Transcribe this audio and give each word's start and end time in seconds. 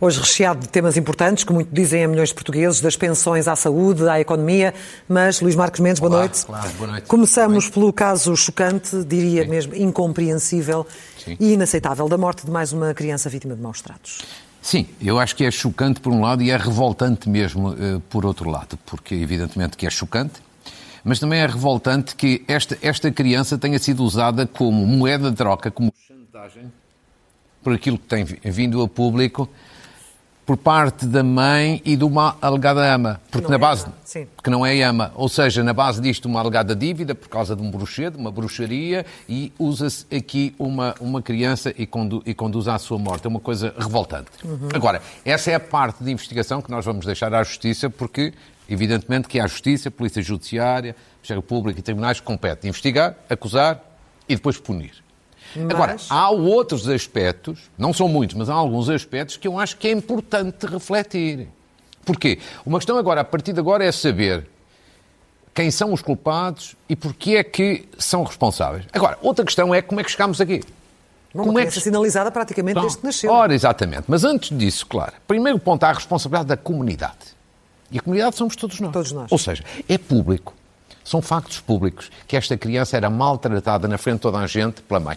Hoje 0.00 0.20
recheado 0.20 0.60
de 0.60 0.68
temas 0.68 0.96
importantes, 0.96 1.42
que 1.42 1.52
muito 1.52 1.74
dizem 1.74 2.04
a 2.04 2.08
milhões 2.08 2.28
de 2.28 2.34
portugueses, 2.34 2.80
das 2.80 2.96
pensões 2.96 3.48
à 3.48 3.56
saúde, 3.56 4.08
à 4.08 4.20
economia. 4.20 4.72
Mas, 5.08 5.40
Luís 5.40 5.56
Marcos 5.56 5.80
Mendes, 5.80 5.98
boa 5.98 6.12
Olá, 6.12 6.20
noite. 6.20 6.46
claro, 6.46 6.70
boa 6.78 6.90
noite. 6.92 7.06
Começamos 7.06 7.68
pelo 7.68 7.92
caso 7.92 8.36
chocante, 8.36 9.04
diria 9.04 9.42
Sim. 9.42 9.48
mesmo 9.48 9.74
incompreensível 9.74 10.86
Sim. 11.24 11.36
e 11.40 11.54
inaceitável, 11.54 12.08
da 12.08 12.16
morte 12.16 12.44
de 12.44 12.50
mais 12.50 12.72
uma 12.72 12.94
criança 12.94 13.28
vítima 13.28 13.56
de 13.56 13.62
maus 13.62 13.80
tratos. 13.80 14.18
Sim, 14.60 14.86
eu 15.00 15.18
acho 15.18 15.34
que 15.36 15.44
é 15.44 15.50
chocante 15.50 16.00
por 16.00 16.12
um 16.12 16.20
lado 16.20 16.42
e 16.42 16.50
é 16.50 16.56
revoltante 16.56 17.28
mesmo 17.28 17.72
eh, 17.72 18.00
por 18.10 18.26
outro 18.26 18.50
lado, 18.50 18.76
porque 18.84 19.14
evidentemente 19.14 19.76
que 19.76 19.86
é 19.86 19.90
chocante, 19.90 20.40
mas 21.04 21.18
também 21.18 21.40
é 21.40 21.46
revoltante 21.46 22.14
que 22.16 22.44
esta, 22.46 22.76
esta 22.82 23.10
criança 23.10 23.56
tenha 23.56 23.78
sido 23.78 24.02
usada 24.04 24.46
como 24.46 24.84
moeda 24.86 25.30
de 25.30 25.36
troca, 25.36 25.70
como 25.70 25.92
chantagem, 26.06 26.70
por 27.62 27.72
aquilo 27.72 27.96
que 27.98 28.06
tem 28.06 28.24
vi- 28.24 28.40
vindo 28.44 28.82
a 28.82 28.88
público, 28.88 29.48
por 30.48 30.56
parte 30.56 31.04
da 31.04 31.22
mãe 31.22 31.82
e 31.84 31.94
de 31.94 32.04
uma 32.04 32.34
alegada 32.40 32.80
ama. 32.82 33.20
Porque 33.30 33.42
não 33.42 33.50
na 33.50 33.56
é 33.56 33.58
base. 33.58 33.86
sim. 34.02 34.26
Que 34.42 34.48
não 34.48 34.64
é 34.64 34.82
ama. 34.82 35.12
Ou 35.14 35.28
seja, 35.28 35.62
na 35.62 35.74
base 35.74 36.00
disto, 36.00 36.24
uma 36.24 36.40
alegada 36.40 36.74
dívida 36.74 37.14
por 37.14 37.28
causa 37.28 37.54
de 37.54 37.60
um 37.60 37.70
bruxedo, 37.70 38.16
uma 38.16 38.32
bruxaria, 38.32 39.04
e 39.28 39.52
usa-se 39.58 40.06
aqui 40.10 40.54
uma, 40.58 40.94
uma 41.02 41.20
criança 41.20 41.74
e, 41.76 41.86
condu, 41.86 42.22
e 42.24 42.32
conduz 42.32 42.66
à 42.66 42.78
sua 42.78 42.98
morte. 42.98 43.26
É 43.26 43.28
uma 43.28 43.40
coisa 43.40 43.74
revoltante. 43.78 44.30
Agora, 44.72 45.02
essa 45.22 45.50
é 45.50 45.54
a 45.54 45.60
parte 45.60 46.02
de 46.02 46.10
investigação 46.10 46.62
que 46.62 46.70
nós 46.70 46.82
vamos 46.82 47.04
deixar 47.04 47.34
à 47.34 47.42
Justiça, 47.42 47.90
porque, 47.90 48.32
evidentemente, 48.70 49.28
que 49.28 49.38
é 49.38 49.42
a 49.42 49.46
Justiça, 49.46 49.90
a 49.90 49.92
Polícia 49.92 50.22
Judiciária, 50.22 50.96
Ministério 51.18 51.42
Público 51.42 51.78
e 51.78 51.82
tribunais 51.82 52.20
que 52.20 52.26
compete 52.26 52.66
investigar, 52.66 53.16
acusar 53.28 53.84
e 54.26 54.34
depois 54.34 54.56
punir. 54.56 55.07
Agora, 55.70 55.96
há 56.08 56.30
outros 56.30 56.88
aspectos, 56.88 57.70
não 57.76 57.92
são 57.92 58.08
muitos, 58.08 58.36
mas 58.36 58.50
há 58.50 58.54
alguns 58.54 58.88
aspectos 58.88 59.36
que 59.36 59.48
eu 59.48 59.58
acho 59.58 59.76
que 59.76 59.88
é 59.88 59.92
importante 59.92 60.66
refletir. 60.66 61.48
Porquê? 62.04 62.38
Uma 62.64 62.78
questão 62.78 62.96
agora, 62.96 63.20
a 63.20 63.24
partir 63.24 63.52
de 63.52 63.60
agora, 63.60 63.84
é 63.84 63.92
saber 63.92 64.46
quem 65.54 65.70
são 65.70 65.92
os 65.92 66.00
culpados 66.00 66.76
e 66.88 66.94
porquê 66.94 67.36
é 67.36 67.44
que 67.44 67.88
são 67.98 68.22
responsáveis. 68.22 68.84
Agora, 68.92 69.18
outra 69.20 69.44
questão 69.44 69.74
é 69.74 69.82
como 69.82 70.00
é 70.00 70.04
que 70.04 70.10
chegámos 70.10 70.40
aqui. 70.40 70.62
Uma 71.34 71.44
como 71.44 71.58
é 71.58 71.62
criança 71.62 71.80
sinalizada 71.80 72.30
praticamente 72.30 72.80
desde 72.80 72.98
que 72.98 73.04
nasceu. 73.04 73.30
Ora, 73.30 73.54
exatamente. 73.54 74.04
Mas 74.08 74.24
antes 74.24 74.56
disso, 74.56 74.86
claro, 74.86 75.12
primeiro 75.26 75.58
ponto 75.58 75.84
há 75.84 75.90
a 75.90 75.92
responsabilidade 75.92 76.48
da 76.48 76.56
comunidade. 76.56 77.36
E 77.90 77.98
a 77.98 78.02
comunidade 78.02 78.36
somos 78.36 78.54
todos 78.56 78.80
nós. 78.80 78.92
Todos 78.92 79.12
nós. 79.12 79.32
Ou 79.32 79.38
seja, 79.38 79.64
é 79.88 79.98
público. 79.98 80.54
São 81.04 81.22
factos 81.22 81.60
públicos 81.60 82.10
que 82.26 82.36
esta 82.36 82.56
criança 82.56 82.96
era 82.96 83.08
maltratada 83.08 83.88
na 83.88 83.96
frente 83.96 84.16
de 84.16 84.22
toda 84.22 84.38
a 84.38 84.46
gente 84.46 84.82
pela 84.82 85.00
mãe, 85.00 85.16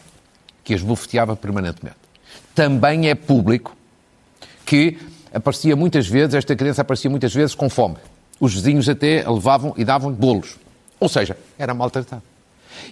que 0.64 0.74
as 0.74 0.82
bufeteava 0.82 1.36
permanentemente. 1.36 1.98
Também 2.54 3.10
é 3.10 3.16
público 3.16 3.76
que 4.66 4.98
aparecia 5.34 5.76
muitas 5.76 6.08
vezes, 6.08 6.36
esta 6.36 6.56
criança 6.56 6.82
aparecia 6.82 7.10
muitas 7.10 7.34
vezes 7.34 7.56
com 7.56 7.70
fome. 7.70 7.96
Os 8.40 8.54
vizinhos 8.54 8.90
até 8.90 9.24
a 9.24 9.32
levavam 9.32 9.74
e 9.78 9.86
davam 9.86 10.12
bolos. 10.12 10.58
Ou 11.00 11.10
seja, 11.10 11.38
era 11.58 11.74
maltratada. 11.74 12.24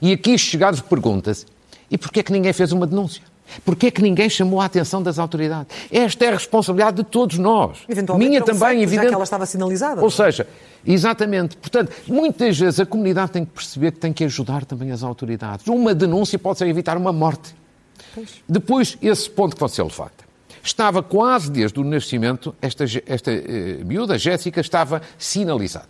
E 0.01 0.11
aqui 0.11 0.37
chegados 0.37 0.81
pergunta-se, 0.81 1.45
e 1.89 1.97
porquê 1.97 2.19
é 2.19 2.23
que 2.23 2.31
ninguém 2.31 2.53
fez 2.53 2.71
uma 2.71 2.85
denúncia? 2.85 3.23
Porquê 3.65 3.87
é 3.87 3.91
que 3.91 4.01
ninguém 4.01 4.29
chamou 4.29 4.61
a 4.61 4.65
atenção 4.65 5.01
das 5.01 5.17
autoridades? 5.17 5.75
Esta 5.91 6.25
é 6.25 6.27
a 6.29 6.31
responsabilidade 6.33 6.97
de 6.97 7.03
todos 7.03 7.37
nós. 7.37 7.79
Minha 8.17 8.43
também, 8.43 8.77
já 8.77 8.83
evidente. 8.83 9.07
que 9.07 9.13
ela 9.13 9.23
estava 9.23 9.45
sinalizada. 9.45 10.01
Ou 10.01 10.11
seja, 10.11 10.47
exatamente. 10.85 11.57
Portanto, 11.57 11.91
muitas 12.07 12.57
vezes 12.59 12.79
a 12.79 12.85
comunidade 12.85 13.31
tem 13.31 13.45
que 13.45 13.51
perceber 13.51 13.91
que 13.93 13.99
tem 13.99 14.13
que 14.13 14.23
ajudar 14.23 14.65
também 14.65 14.91
as 14.91 15.01
autoridades. 15.01 15.67
Uma 15.67 15.95
denúncia 15.95 16.37
pode 16.37 16.59
ser 16.59 16.67
evitar 16.67 16.95
uma 16.95 17.11
morte. 17.11 17.55
Depois, 18.47 18.97
esse 19.01 19.29
ponto 19.29 19.55
que 19.55 19.59
você 19.59 19.81
levanta. 19.81 20.29
Estava 20.63 21.01
quase 21.01 21.49
desde 21.49 21.79
o 21.79 21.83
nascimento, 21.83 22.53
esta, 22.61 22.83
esta 23.05 23.31
eh, 23.31 23.81
miúda, 23.85 24.17
Jéssica, 24.17 24.59
estava 24.59 25.01
sinalizada 25.17 25.87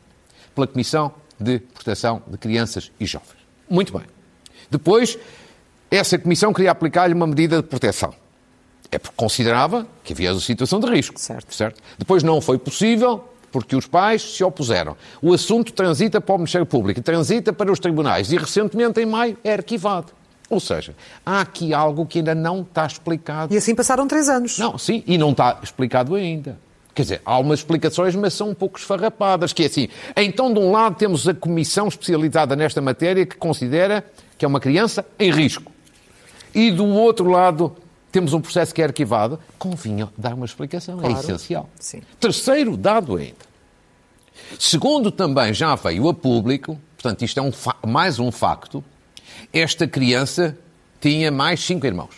pela 0.54 0.68
Comissão 0.68 1.12
de 1.40 1.60
Proteção 1.60 2.22
de 2.28 2.38
Crianças 2.38 2.92
e 3.00 3.06
Jovens. 3.06 3.40
Muito 3.70 3.92
bem. 3.98 4.06
Depois, 4.70 5.18
essa 5.90 6.20
comissão 6.20 6.54
queria 6.54 6.72
aplicar-lhe 6.72 7.14
uma 7.14 7.26
medida 7.26 7.58
de 7.58 7.64
proteção. 7.64 8.14
É 8.92 8.98
porque 8.98 9.16
considerava 9.16 9.88
que 10.04 10.14
havia 10.14 10.32
uma 10.32 10.40
situação 10.40 10.80
de 10.80 10.88
risco. 10.88 11.20
Certo. 11.20 11.54
certo? 11.54 11.82
Depois 11.98 12.24
não 12.24 12.42
foi 12.42 12.58
possível 12.58 13.24
porque 13.52 13.76
os 13.76 13.88
pais 13.88 14.22
se 14.22 14.44
opuseram. 14.44 14.96
O 15.22 15.34
assunto 15.34 15.74
transita 15.74 16.22
para 16.22 16.36
o 16.36 16.38
Ministério 16.38 16.66
Público, 16.66 17.02
transita 17.02 17.52
para 17.52 17.72
os 17.72 17.80
tribunais 17.80 18.32
e 18.32 18.38
recentemente, 18.38 19.00
em 19.00 19.06
maio, 19.06 19.38
é 19.44 19.54
arquivado. 19.54 20.12
Ou 20.50 20.60
seja, 20.60 20.96
há 21.26 21.42
aqui 21.42 21.74
algo 21.74 22.06
que 22.06 22.20
ainda 22.20 22.34
não 22.34 22.62
está 22.62 22.86
explicado. 22.86 23.54
E 23.54 23.58
assim 23.58 23.76
passaram 23.76 24.08
três 24.08 24.28
anos. 24.30 24.58
Não, 24.58 24.78
sim, 24.78 25.04
e 25.06 25.18
não 25.18 25.32
está 25.32 25.60
explicado 25.62 26.16
ainda. 26.16 26.58
Quer 26.96 27.04
dizer, 27.04 27.22
há 27.26 27.32
algumas 27.32 27.60
explicações, 27.60 28.16
mas 28.16 28.34
são 28.34 28.50
um 28.50 28.54
pouco 28.56 28.78
esfarrapadas, 28.80 29.54
que 29.54 29.64
é 29.64 29.68
assim, 29.68 29.88
então 30.18 30.52
de 30.54 30.60
um 30.60 30.72
lado 30.72 30.96
temos 30.96 31.28
a 31.28 31.34
comissão 31.34 31.88
especializada 31.88 32.56
nesta 32.56 32.82
matéria 32.82 33.26
que 33.26 33.38
considera 33.38 34.04
que 34.38 34.44
é 34.44 34.48
uma 34.48 34.60
criança 34.60 35.06
em 35.20 35.32
risco. 35.32 35.72
E 36.54 36.72
do 36.72 36.86
outro 36.88 37.30
lado 37.30 37.76
temos 38.12 38.34
um 38.34 38.42
processo 38.42 38.74
que 38.74 38.82
é 38.82 38.86
arquivado. 38.86 39.40
Convinha 39.58 40.10
dar 40.18 40.34
uma 40.34 40.46
explicação, 40.46 40.98
Claro. 40.98 41.16
é 41.16 41.20
essencial. 41.20 41.70
Sim. 41.80 42.02
Terceiro 42.20 42.76
dado 42.76 43.16
ainda. 43.16 43.48
Segundo 44.58 45.12
também 45.12 45.54
já 45.54 45.76
veio 45.76 46.10
a 46.10 46.14
público, 46.14 46.78
portanto 46.98 47.24
isto 47.24 47.40
é 47.40 47.44
um 47.44 47.52
mais 47.88 48.20
um 48.20 48.32
facto, 48.32 48.84
esta 49.54 49.88
criança 49.88 50.58
tinha 51.00 51.32
mais 51.32 51.64
cinco 51.64 51.86
irmãos. 51.86 52.16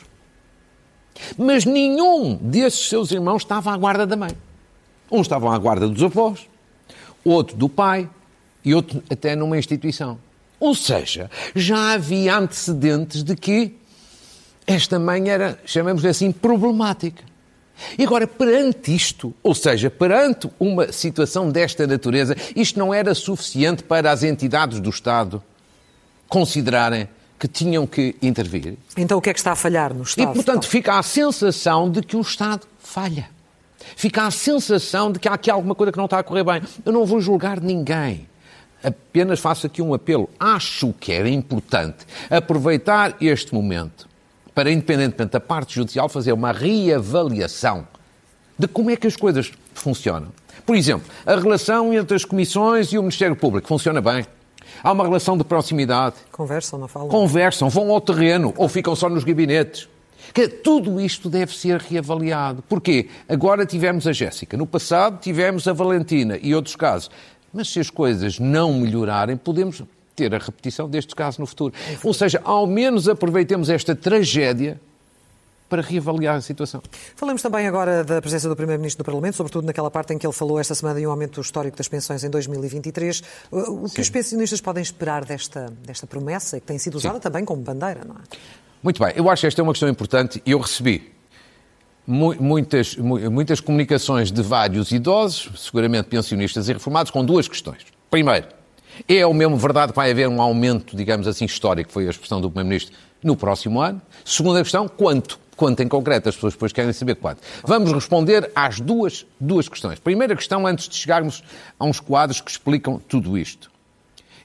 Mas 1.38 1.66
nenhum 1.66 2.36
desses 2.36 2.90
seus 2.90 3.12
irmãos 3.12 3.44
estava 3.44 3.72
à 3.72 3.78
guarda 3.78 4.06
da 4.06 4.16
mãe. 4.16 4.32
Uns 5.12 5.22
estavam 5.22 5.52
à 5.52 5.58
guarda 5.58 5.88
dos 5.88 6.02
avós, 6.04 6.48
outro 7.24 7.56
do 7.56 7.68
pai 7.68 8.09
e 8.64 8.74
outro 8.74 9.04
até 9.09 9.36
numa 9.36 9.58
instituição. 9.58 10.18
Ou 10.59 10.76
seja, 10.76 11.30
já 11.56 11.94
havia 11.94 12.38
antecedentes 12.38 13.24
de 13.24 13.36
que 13.36 13.76
esta 14.66 15.00
mãe 15.00 15.30
era, 15.30 15.59
chamamos 15.66 16.06
assim, 16.06 16.32
problemática. 16.32 17.24
E 17.98 18.03
agora, 18.03 18.28
perante 18.28 18.96
isto, 18.96 19.34
ou 19.42 19.56
seja, 19.56 19.90
perante 19.90 20.48
uma 20.59 20.92
situação 20.92 21.50
desta 21.50 21.88
natureza, 21.88 22.36
isto 22.56 22.78
não 22.78 22.94
era 22.94 23.16
suficiente 23.16 23.84
para 23.84 24.12
as 24.12 24.24
entidades 24.24 24.80
do 24.80 24.90
Estado 24.90 25.44
considerarem 26.31 27.09
que 27.38 27.46
tinham 27.46 27.86
que 27.86 28.16
intervir. 28.22 28.78
Então 28.96 29.18
o 29.18 29.22
que 29.22 29.30
é 29.30 29.34
que 29.34 29.40
está 29.40 29.52
a 29.52 29.56
falhar 29.56 29.94
no 29.94 30.02
E, 30.02 30.03
Estado? 30.03 30.28
portanto, 30.34 30.58
Então, 30.59 30.62
fica 30.69 30.97
a 30.97 31.03
sensação 31.03 31.92
de 31.92 32.02
que 32.02 32.16
o 32.16 32.22
Estado 32.22 32.66
falha. 32.80 33.30
Fica 33.97 34.25
a 34.25 34.31
sensação 34.31 35.12
de 35.12 35.20
que 35.20 35.28
há 35.28 35.34
aqui 35.34 35.52
alguma 35.52 35.75
coisa 35.75 35.91
que 35.91 35.97
não 35.97 36.06
está 36.06 36.20
a 36.20 36.24
correr 36.24 36.46
bem. 36.46 36.62
Eu 36.86 36.94
não 36.94 37.06
vou 37.06 37.20
julgar 37.20 37.59
ninguém. 37.59 38.28
Apenas 38.81 39.41
faço 39.41 39.68
aqui 39.68 39.81
um 39.81 39.94
apelo. 39.94 40.30
Acho 40.40 40.94
que 40.94 41.12
era 41.12 41.28
importante 41.28 42.06
aproveitar 42.30 43.18
este 43.20 43.53
momento 43.53 44.08
para, 44.56 44.72
independentemente 44.72 45.34
da 45.34 45.40
parte 45.40 45.75
judicial, 45.75 46.08
fazer 46.08 46.31
uma 46.31 46.53
reavaliação 46.53 47.86
de 48.58 48.68
como 48.70 48.90
é 48.90 48.96
que 48.96 49.08
as 49.08 49.18
coisas 49.18 49.52
funcionam. 49.74 50.30
Por 50.66 50.75
exemplo, 50.78 51.06
a 51.25 51.36
relação 51.36 51.94
entre 51.94 52.16
as 52.16 52.24
comissões 52.24 52.94
e 52.94 52.97
o 52.97 53.02
Ministério 53.02 53.36
Público 53.36 53.68
funciona 53.68 54.00
bem. 54.00 54.25
Há 54.84 54.92
uma 54.92 55.04
relação 55.04 55.38
de 55.38 55.44
proximidade 55.44 56.16
Conversam, 56.32 56.80
não 56.80 56.88
falam? 56.88 57.10
conversam, 57.10 57.70
vão 57.70 57.92
ao 57.92 58.02
terreno 58.02 58.54
ou 58.58 58.68
ficam 58.68 58.96
só 58.96 59.10
nos 59.10 59.24
gabinetes. 59.24 59.88
Que 60.34 60.48
tudo 60.48 61.02
isto 61.02 61.30
deve 61.30 61.56
ser 61.56 61.80
reavaliado. 61.80 62.64
Porquê? 62.70 63.10
Agora 63.28 63.66
tivemos 63.66 64.06
a 64.08 64.14
Jéssica, 64.14 64.56
no 64.56 64.68
passado 64.68 65.20
tivemos 65.20 65.68
a 65.68 65.74
Valentina 65.74 66.38
e 66.42 66.54
outros 66.56 66.76
casos. 66.76 67.09
Mas 67.53 67.70
se 67.70 67.80
as 67.80 67.90
coisas 67.90 68.40
não 68.40 68.74
melhorarem, 68.74 69.35
podemos 69.35 69.84
ter 70.16 70.34
a 70.34 70.38
repetição 70.38 70.90
destes 70.90 71.14
casos 71.14 71.40
no 71.40 71.46
futuro. 71.46 71.74
Ou 72.03 72.14
seja, 72.14 72.40
ao 72.44 72.66
menos 72.68 73.09
aproveitemos 73.09 73.70
esta 73.70 73.96
tragédia 73.96 74.80
para 75.72 75.82
reavaliar 75.82 76.35
a 76.35 76.41
situação. 76.41 76.82
Falamos 77.16 77.41
também 77.41 77.66
agora 77.66 78.03
da 78.03 78.22
presença 78.22 78.50
do 78.50 78.56
Primeiro-Ministro 78.58 79.00
no 79.02 79.06
Parlamento, 79.06 79.38
sobretudo 79.38 79.66
naquela 79.66 79.90
parte 79.90 80.14
em 80.14 80.18
que 80.18 80.28
ele 80.28 80.34
falou 80.34 80.59
esta 80.59 80.76
semana 80.76 81.00
em 81.00 81.08
um 81.08 81.12
aumento 81.12 81.40
histórico 81.40 81.78
das 81.78 81.88
pensões 81.88 82.26
em 82.26 82.29
2023. 82.29 83.23
O 83.52 83.90
que 83.90 84.02
os 84.02 84.09
pensionistas 84.09 84.59
podem 84.59 84.84
esperar 84.84 85.23
desta, 85.23 85.73
desta 85.85 86.06
promessa, 86.06 86.59
que 86.59 86.66
tem 86.68 86.78
sido 86.78 86.96
usada 86.96 87.22
também 87.22 87.46
como 87.46 87.62
bandeira, 87.62 88.02
não 88.06 88.16
é? 88.16 88.20
Muito 88.84 89.02
bem, 89.02 89.14
eu 89.16 89.29
acho 89.29 89.41
que 89.41 89.47
esta 89.47 89.62
é 89.62 89.64
uma 89.64 89.72
questão 89.72 89.88
importante 89.88 90.41
e 90.46 90.52
eu 90.52 90.59
recebi 90.59 91.09
mu- 92.06 92.35
muitas, 92.40 92.96
mu- 92.97 93.32
muitas 93.32 93.59
comunicações 93.62 94.29
de 94.32 94.41
vários 94.41 94.91
idosos, 94.91 95.50
seguramente 95.64 96.09
pensionistas 96.09 96.68
e 96.68 96.73
reformados, 96.73 97.12
com 97.12 97.23
duas 97.23 97.47
questões. 97.47 97.78
Primeiro, 98.09 98.47
é 99.08 99.26
o 99.26 99.34
mesmo 99.34 99.56
verdade 99.56 99.94
que 99.94 99.96
vai 99.96 100.12
haver 100.12 100.28
um 100.28 100.41
aumento, 100.41 100.96
digamos 100.97 101.28
assim, 101.28 101.46
histórico, 101.46 101.91
foi 101.91 102.08
a 102.08 102.09
expressão 102.09 102.41
do 102.41 102.50
Primeiro-Ministro, 102.50 102.94
no 103.23 103.35
próximo 103.38 103.79
ano? 103.79 104.02
Segunda 104.26 104.62
questão, 104.62 104.88
quanto? 104.88 105.40
Quanto 105.61 105.84
em 105.84 105.87
concreto, 105.87 106.28
as 106.28 106.34
pessoas 106.34 106.53
depois 106.53 106.73
querem 106.73 106.91
saber 106.91 107.13
quanto. 107.17 107.43
Vamos 107.63 107.91
responder 107.91 108.49
às 108.55 108.79
duas, 108.79 109.28
duas 109.40 109.69
questões. 109.69 109.99
Primeira 109.99 110.35
questão, 110.35 110.66
antes 110.66 110.90
de 110.90 110.96
chegarmos 110.96 111.43
a 111.78 111.85
uns 111.85 111.99
quadros 111.99 112.41
que 112.41 112.49
explicam 112.49 112.99
tudo 113.08 113.37
isto. 113.37 113.69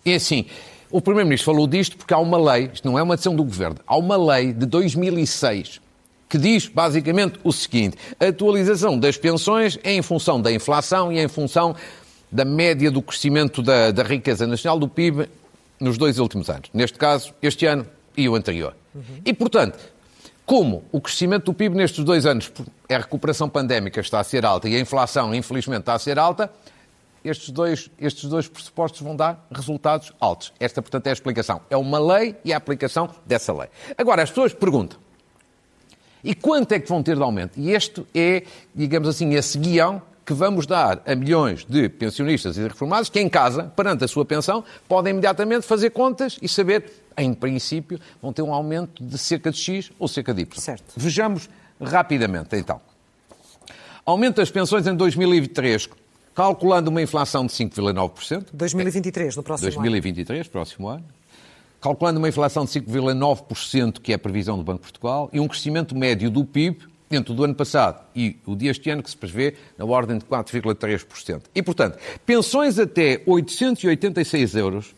É 0.05 0.17
assim, 0.17 0.45
o 0.91 1.01
Primeiro-Ministro 1.01 1.47
falou 1.55 1.67
disto 1.67 1.97
porque 1.97 2.13
há 2.13 2.19
uma 2.19 2.37
lei, 2.53 2.71
isto 2.71 2.87
não 2.87 2.99
é 2.99 3.03
uma 3.03 3.17
decisão 3.17 3.35
do 3.35 3.43
Governo, 3.43 3.79
há 3.87 3.97
uma 3.97 4.35
lei 4.35 4.53
de 4.53 4.67
2006 4.67 5.81
que 6.29 6.37
diz 6.37 6.69
basicamente 6.69 7.41
o 7.43 7.51
seguinte: 7.51 7.97
a 8.21 8.27
atualização 8.27 8.99
das 8.99 9.17
pensões 9.17 9.79
é 9.83 9.95
em 9.95 10.03
função 10.03 10.39
da 10.39 10.53
inflação 10.53 11.11
e 11.11 11.19
é 11.19 11.23
em 11.23 11.29
função 11.29 11.75
da 12.31 12.45
média 12.45 12.91
do 12.91 13.01
crescimento 13.01 13.63
da, 13.63 13.91
da 13.91 14.03
riqueza 14.03 14.47
nacional 14.47 14.79
do 14.79 14.87
PIB 14.87 15.31
nos 15.81 15.97
dois 15.97 16.19
últimos 16.19 16.51
anos. 16.51 16.69
Neste 16.75 16.99
caso, 16.99 17.33
este 17.41 17.65
ano 17.65 17.87
e 18.15 18.29
o 18.29 18.35
anterior. 18.35 18.77
Uhum. 18.95 19.23
E, 19.25 19.33
portanto, 19.33 19.96
como 20.47 20.85
o 20.93 21.01
crescimento 21.01 21.47
do 21.47 21.55
PIB 21.55 21.77
nestes 21.77 22.05
dois 22.05 22.25
anos, 22.25 22.51
a 22.89 22.99
recuperação 22.99 23.49
pandémica 23.49 24.01
está 24.01 24.21
a 24.21 24.25
ser 24.25 24.47
alta 24.47 24.69
e 24.69 24.77
a 24.77 24.81
inflação, 24.81 25.35
infelizmente, 25.35 25.81
está 25.81 25.95
a 25.95 25.99
ser 25.99 26.19
alta, 26.19 26.51
estes 27.25 27.51
dois, 27.51 27.91
estes 27.99 28.25
dois 28.31 28.47
pressupostos 28.47 29.01
vão 29.01 29.17
dar 29.17 29.45
resultados 29.51 30.13
altos. 30.21 30.53
Esta, 30.61 30.81
portanto, 30.81 31.09
é 31.09 31.11
a 31.11 31.13
explicação. 31.13 31.61
É 31.69 31.77
uma 31.77 31.99
lei 31.99 32.37
e 32.45 32.53
a 32.53 32.57
aplicação 32.57 33.11
dessa 33.27 33.53
lei. 33.53 33.69
Agora, 33.99 34.23
as 34.23 34.31
pessoas 34.31 34.55
perguntam, 34.55 34.99
e 36.23 36.35
quanto 36.35 36.73
é 36.73 36.79
que 36.79 36.89
vão 36.89 37.03
ter 37.03 37.17
de 37.17 37.23
aumento? 37.23 37.59
E 37.59 37.73
este 37.73 38.07
é, 38.15 38.45
digamos 38.75 39.09
assim, 39.09 39.35
esse 39.35 39.59
guião 39.59 40.01
que 40.25 40.33
vamos 40.33 40.67
dar 40.67 41.01
a 41.07 41.15
milhões 41.15 41.65
de 41.65 41.89
pensionistas 41.89 42.57
e 42.57 42.63
de 42.63 42.69
reformados 42.69 43.09
que 43.09 43.21
em 43.21 43.29
casa, 43.29 43.65
perante 43.77 44.05
a 44.05 44.09
sua 44.09 44.25
pensão, 44.25 44.65
podem 44.89 45.13
imediatamente 45.13 45.65
fazer 45.65 45.91
contas 45.91 46.37
e 46.43 46.49
saber, 46.49 46.91
em 47.17 47.33
princípio, 47.33 47.99
vão 48.21 48.33
ter 48.33 48.43
um 48.43 48.53
aumento 48.53 49.03
de 49.03 49.19
cerca 49.19 49.51
de 49.51 49.59
X 49.59 49.91
ou 49.99 50.09
cerca 50.09 50.35
de 50.35 50.43
Y. 50.43 50.61
Certo. 50.61 50.95
Vejamos 50.97 51.49
rapidamente, 51.81 52.57
então. 52.57 52.81
Aumento 54.05 54.37
das 54.37 54.51
pensões 54.51 54.87
em 54.87 54.95
2023, 54.95 55.89
calculando 56.35 56.91
uma 56.91 57.03
inflação 57.03 57.47
de 57.47 57.53
5,9%. 57.53 58.47
2023, 58.53 59.37
no 59.37 59.43
próximo 59.43 59.71
2023, 59.71 60.41
ano. 60.41 60.51
próximo 60.51 60.89
ano. 60.89 61.05
Calculando 61.81 62.19
uma 62.19 62.29
inflação 62.29 62.65
de 62.65 62.71
5,9%, 62.73 64.01
que 64.01 64.13
é 64.13 64.15
a 64.15 64.19
previsão 64.19 64.57
do 64.57 64.65
Banco 64.65 64.79
de 64.79 64.83
Portugal, 64.83 65.29
e 65.33 65.41
um 65.41 65.49
crescimento 65.49 65.95
médio 65.95 66.31
do 66.31 66.45
PIB 66.45 66.79
entre 67.11 67.33
o 67.33 67.35
do 67.37 67.45
ano 67.45 67.55
passado 67.55 68.05
e 68.15 68.37
o 68.45 68.55
deste 68.55 68.91
ano, 68.91 69.03
que 69.03 69.11
se 69.11 69.17
prevê 69.17 69.55
na 69.79 69.85
ordem 69.85 70.19
de 70.19 70.25
4,3%. 70.25 71.43
E, 71.55 71.63
portanto, 71.63 71.99
pensões 72.25 72.79
até 72.79 73.23
886 73.27 74.55
euros 74.57 74.95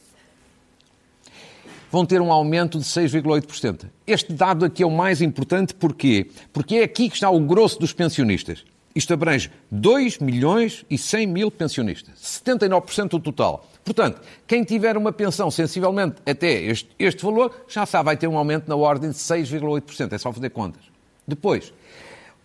vão 1.90 2.04
ter 2.04 2.20
um 2.20 2.32
aumento 2.32 2.78
de 2.78 2.84
6,8%. 2.84 3.86
Este 4.06 4.32
dado 4.32 4.64
aqui 4.64 4.82
é 4.82 4.86
o 4.86 4.90
mais 4.90 5.20
importante, 5.22 5.74
porquê? 5.74 6.30
Porque 6.52 6.76
é 6.76 6.82
aqui 6.84 7.08
que 7.08 7.14
está 7.14 7.30
o 7.30 7.40
grosso 7.40 7.78
dos 7.78 7.92
pensionistas. 7.92 8.64
Isto 8.94 9.14
abrange 9.14 9.50
2 9.70 10.18
milhões 10.18 10.84
e 10.90 10.98
100 10.98 11.26
mil 11.26 11.50
pensionistas, 11.50 12.14
79% 12.44 13.10
do 13.10 13.20
total. 13.20 13.68
Portanto, 13.84 14.20
quem 14.46 14.64
tiver 14.64 14.96
uma 14.96 15.12
pensão 15.12 15.50
sensivelmente 15.50 16.16
até 16.26 16.62
este, 16.62 16.90
este 16.98 17.22
valor, 17.22 17.64
já 17.68 17.86
sabe, 17.86 18.06
vai 18.06 18.16
ter 18.16 18.26
um 18.26 18.36
aumento 18.36 18.68
na 18.68 18.74
ordem 18.74 19.10
de 19.10 19.16
6,8%. 19.16 20.12
É 20.12 20.18
só 20.18 20.32
fazer 20.32 20.50
contas. 20.50 20.82
Depois, 21.26 21.72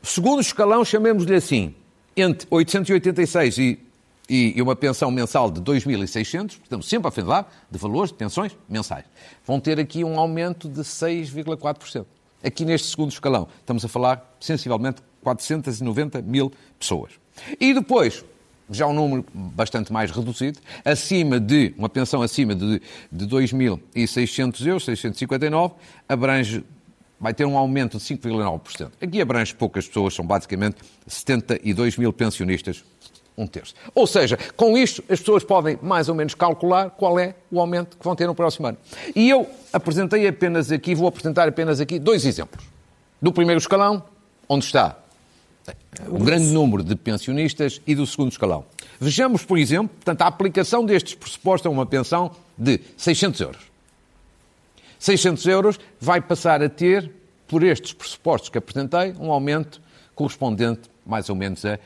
segundo 0.02 0.42
escalão, 0.42 0.86
chamemos-lhe 0.86 1.36
assim, 1.36 1.74
entre 2.16 2.48
886 2.52 3.58
e, 3.58 3.80
e, 4.30 4.62
uma 4.62 4.76
pensão 4.76 5.12
mensal 5.12 5.52
de 5.52 5.62
2.600, 5.62 6.60
estamos 6.64 6.88
sempre 6.88 7.08
a 7.08 7.12
falar 7.12 7.66
de 7.70 7.78
valores 7.78 8.12
de 8.12 8.18
pensões 8.18 8.56
mensais, 8.70 9.06
vão 9.46 9.60
ter 9.60 9.80
aqui 9.80 10.04
um 10.04 10.18
aumento 10.18 10.70
de 10.70 10.82
6,4%. 10.82 12.06
Aqui 12.44 12.66
neste 12.66 12.90
segundo 12.90 13.12
escalão, 13.12 13.48
estamos 13.60 13.86
a 13.86 13.88
falar 13.88 14.36
sensivelmente 14.40 15.02
490 15.22 16.22
mil 16.22 16.52
pessoas. 16.78 17.14
E 17.60 17.74
depois, 17.74 18.24
já 18.70 18.86
um 18.86 18.94
número 18.94 19.26
bastante 19.34 19.94
mais 19.94 20.12
reduzido, 20.12 20.60
acima 20.84 21.40
de, 21.40 21.74
uma 21.78 21.88
pensão 21.90 22.22
acima 22.22 22.54
de, 22.54 22.82
de 23.12 23.28
2.600 23.28 24.66
euros, 24.66 24.86
659, 24.86 25.74
abrange 26.08 26.64
vai 27.24 27.34
ter 27.34 27.46
um 27.46 27.58
aumento 27.58 27.98
de 27.98 28.04
5,9%. 28.04 28.92
Aqui 29.02 29.22
abrange 29.22 29.56
poucas 29.56 29.88
pessoas, 29.88 30.14
são 30.14 30.26
basicamente 30.26 30.76
72 31.08 31.98
mil 31.98 32.12
pensionistas, 32.12 32.84
um 33.38 33.48
terço. 33.48 33.74
Ou 33.94 34.06
seja, 34.06 34.38
com 34.56 34.78
isto 34.78 35.04
as 35.10 35.20
pessoas 35.20 35.44
podem 35.44 35.78
mais 35.82 36.10
ou 36.10 36.16
menos 36.16 36.34
calcular 36.34 36.90
qual 36.92 37.20
é 37.20 37.36
o 37.52 37.60
aumento 37.60 37.98
que 37.98 38.04
vão 38.04 38.16
ter 38.16 38.28
no 38.28 38.36
próximo 38.36 38.68
ano. 38.68 38.78
E 39.16 39.30
eu 39.30 39.50
apresentei 39.72 40.28
apenas 40.28 40.72
aqui, 40.72 40.94
vou 40.96 41.08
apresentar 41.08 41.48
apenas 41.48 41.80
aqui 41.80 42.00
dois 42.00 42.26
exemplos. 42.26 42.66
Do 43.22 43.32
primeiro 43.32 43.60
escalão, 43.60 44.04
onde 44.48 44.66
está 44.66 44.98
um 46.10 46.20
grande 46.20 46.48
número 46.48 46.84
de 46.84 46.96
pensionistas, 46.96 47.82
e 47.86 47.96
do 47.96 48.06
segundo 48.06 48.32
escalão. 48.32 48.66
Vejamos, 49.00 49.44
por 49.44 49.58
exemplo, 49.58 49.90
portanto, 49.96 50.22
a 50.22 50.28
aplicação 50.28 50.86
destes 50.86 51.16
pressupostos 51.16 51.68
a 51.68 51.70
uma 51.70 51.86
pensão 51.86 52.32
de 52.58 52.80
600 52.98 53.42
euros. 53.42 53.62
600 55.00 55.46
euros, 55.48 55.80
vai 56.00 56.22
passar 56.22 56.62
a 56.64 56.70
ter, 56.70 57.12
por 57.48 57.64
estes 57.64 57.94
pressupostos 57.94 58.50
que 58.50 58.58
apresentei, 58.58 59.14
um 59.20 59.32
aumento 59.32 59.82
correspondente 60.16 60.90
mais 61.06 61.30
ou 61.30 61.36
menos 61.36 61.66
a 61.66 61.78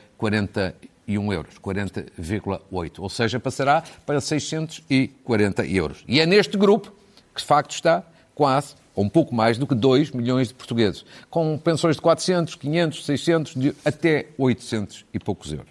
41 1.07 1.33
euros, 1.33 1.55
40,8. 1.57 2.99
Ou 2.99 3.09
seja, 3.09 3.39
passará 3.39 3.81
para 4.05 4.19
640 4.19 5.65
euros. 5.65 6.03
E 6.07 6.19
é 6.19 6.25
neste 6.25 6.57
grupo 6.57 6.93
que, 7.33 7.41
de 7.41 7.47
facto, 7.47 7.71
está 7.71 8.03
quase 8.35 8.75
ou 8.93 9.05
um 9.05 9.09
pouco 9.09 9.33
mais 9.33 9.57
do 9.57 9.65
que 9.65 9.75
2 9.75 10.11
milhões 10.11 10.47
de 10.47 10.55
portugueses, 10.55 11.05
com 11.29 11.55
pensões 11.57 11.95
de 11.95 12.01
400, 12.01 12.55
500, 12.55 13.05
600, 13.05 13.53
de 13.53 13.75
até 13.85 14.27
800 14.37 15.05
e 15.13 15.19
poucos 15.19 15.51
euros. 15.51 15.69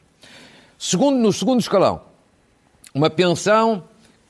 Segundo, 0.78 1.18
no 1.18 1.32
segundo 1.32 1.60
escalão, 1.60 2.02
uma 2.94 3.10
pensão 3.10 3.82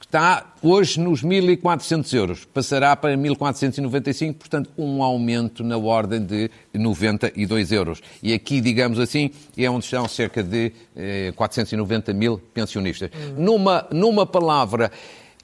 está 0.07 0.55
hoje 0.63 1.01
nos 1.01 1.23
1.400 1.23 2.15
euros, 2.15 2.45
passará 2.45 2.95
para 2.97 3.17
1.495, 3.17 4.35
portanto, 4.35 4.71
um 4.79 5.03
aumento 5.03 5.63
na 5.65 5.77
ordem 5.77 6.25
de 6.25 6.51
92 6.73 7.73
euros. 7.73 8.01
E 8.23 8.33
aqui, 8.33 8.61
digamos 8.61 8.99
assim, 8.99 9.31
é 9.57 9.69
onde 9.69 9.85
estão 9.85 10.09
cerca 10.09 10.43
de 10.43 10.73
eh, 10.97 11.33
490 11.37 12.15
mil 12.15 12.39
pensionistas. 12.55 13.11
Uhum. 13.13 13.45
Numa, 13.45 13.87
numa 13.91 14.25
palavra, 14.25 14.91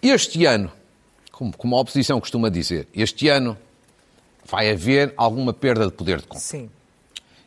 este 0.00 0.46
ano, 0.46 0.70
como, 1.30 1.56
como 1.56 1.76
a 1.76 1.80
oposição 1.80 2.20
costuma 2.20 2.48
dizer, 2.48 2.88
este 2.94 3.28
ano 3.28 3.58
vai 4.44 4.70
haver 4.70 5.12
alguma 5.16 5.52
perda 5.52 5.86
de 5.86 5.92
poder 5.92 6.20
de 6.20 6.26
compra. 6.26 6.40
Sim. 6.40 6.70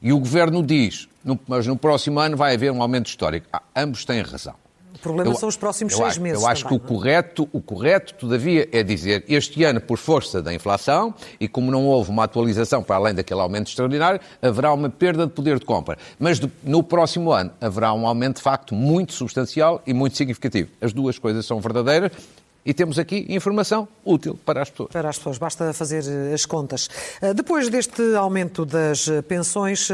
E 0.02 0.12
o 0.12 0.20
Governo 0.20 0.62
diz, 0.62 1.08
no, 1.24 1.40
mas 1.48 1.66
no 1.66 1.78
próximo 1.78 2.20
ano 2.20 2.36
vai 2.36 2.54
haver 2.56 2.72
um 2.72 2.82
aumento 2.82 3.08
histórico. 3.08 3.48
Ah, 3.52 3.64
ambos 3.76 4.04
têm 4.06 4.22
razão. 4.22 4.65
O 4.96 4.98
problema 4.98 5.32
eu, 5.32 5.36
são 5.36 5.50
os 5.50 5.58
próximos 5.58 5.94
seis 5.94 6.08
acho, 6.08 6.22
meses. 6.22 6.42
Eu 6.42 6.48
acho 6.48 6.64
também, 6.64 6.80
que 6.80 6.86
o 6.86 6.88
é? 6.88 6.90
correto, 6.90 7.50
o 7.52 7.62
correto, 7.62 8.14
todavia, 8.16 8.68
é 8.72 8.82
dizer 8.82 9.26
este 9.28 9.64
ano, 9.64 9.82
por 9.82 9.98
força 9.98 10.42
da 10.42 10.54
inflação, 10.54 11.14
e 11.40 11.48
como 11.48 11.70
não 11.70 11.86
houve 11.86 12.10
uma 12.10 12.24
atualização 12.24 12.82
para 12.82 12.96
além 12.96 13.14
daquele 13.14 13.42
aumento 13.42 13.68
extraordinário, 13.68 14.20
haverá 14.42 14.74
uma 14.74 14.90
perda 14.90 15.28
de 15.28 15.34
poder 15.34 15.60
de 15.60 15.66
compra. 15.66 15.98
Mas 16.18 16.42
no 16.64 16.82
próximo 16.82 17.32
ano 17.32 17.52
haverá 17.60 17.94
um 17.94 18.08
aumento, 18.08 18.38
de 18.38 18.42
facto, 18.42 18.74
muito 18.74 19.14
substancial 19.14 19.82
e 19.86 19.94
muito 19.94 20.16
significativo. 20.16 20.70
As 20.82 20.94
duas 20.94 21.20
coisas 21.20 21.46
são 21.46 21.60
verdadeiras 21.60 22.12
e 22.66 22.74
temos 22.74 22.98
aqui 22.98 23.26
informação 23.30 23.88
útil 24.04 24.40
para 24.44 24.64
as 24.64 24.70
pessoas. 24.70 24.90
Para 24.92 25.10
as 25.10 25.18
pessoas, 25.18 25.38
basta 25.38 25.72
fazer 25.72 26.04
eh, 26.08 26.34
as 26.34 26.46
contas. 26.46 26.90
Eh, 27.22 27.34
depois 27.34 27.70
deste 27.70 28.02
aumento 28.16 28.66
das 28.66 29.08
eh, 29.08 29.22
pensões, 29.22 29.90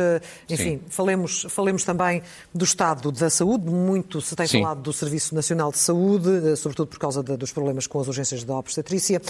enfim, 0.50 0.80
falemos, 0.90 1.46
falemos 1.50 1.84
também 1.84 2.24
do 2.54 2.64
estado 2.64 3.12
da 3.12 3.30
saúde. 3.30 3.70
Muito 3.70 4.22
se 4.22 4.36
tem 4.36 4.48
Sim. 4.48 4.62
falado 4.62 4.82
do 4.82 4.94
Serviço 4.94 5.36
Nacional 5.36 5.72
de 5.72 5.80
Saúde, 5.80 6.56
sobretudo 6.56 6.88
por 6.88 7.00
causa 7.00 7.22
de, 7.22 7.36
dos 7.36 7.52
problemas 7.52 7.88
com 7.88 8.00
as 8.00 8.08
urgências 8.08 8.44
da 8.44 8.56
obstetrícia. 8.56 9.22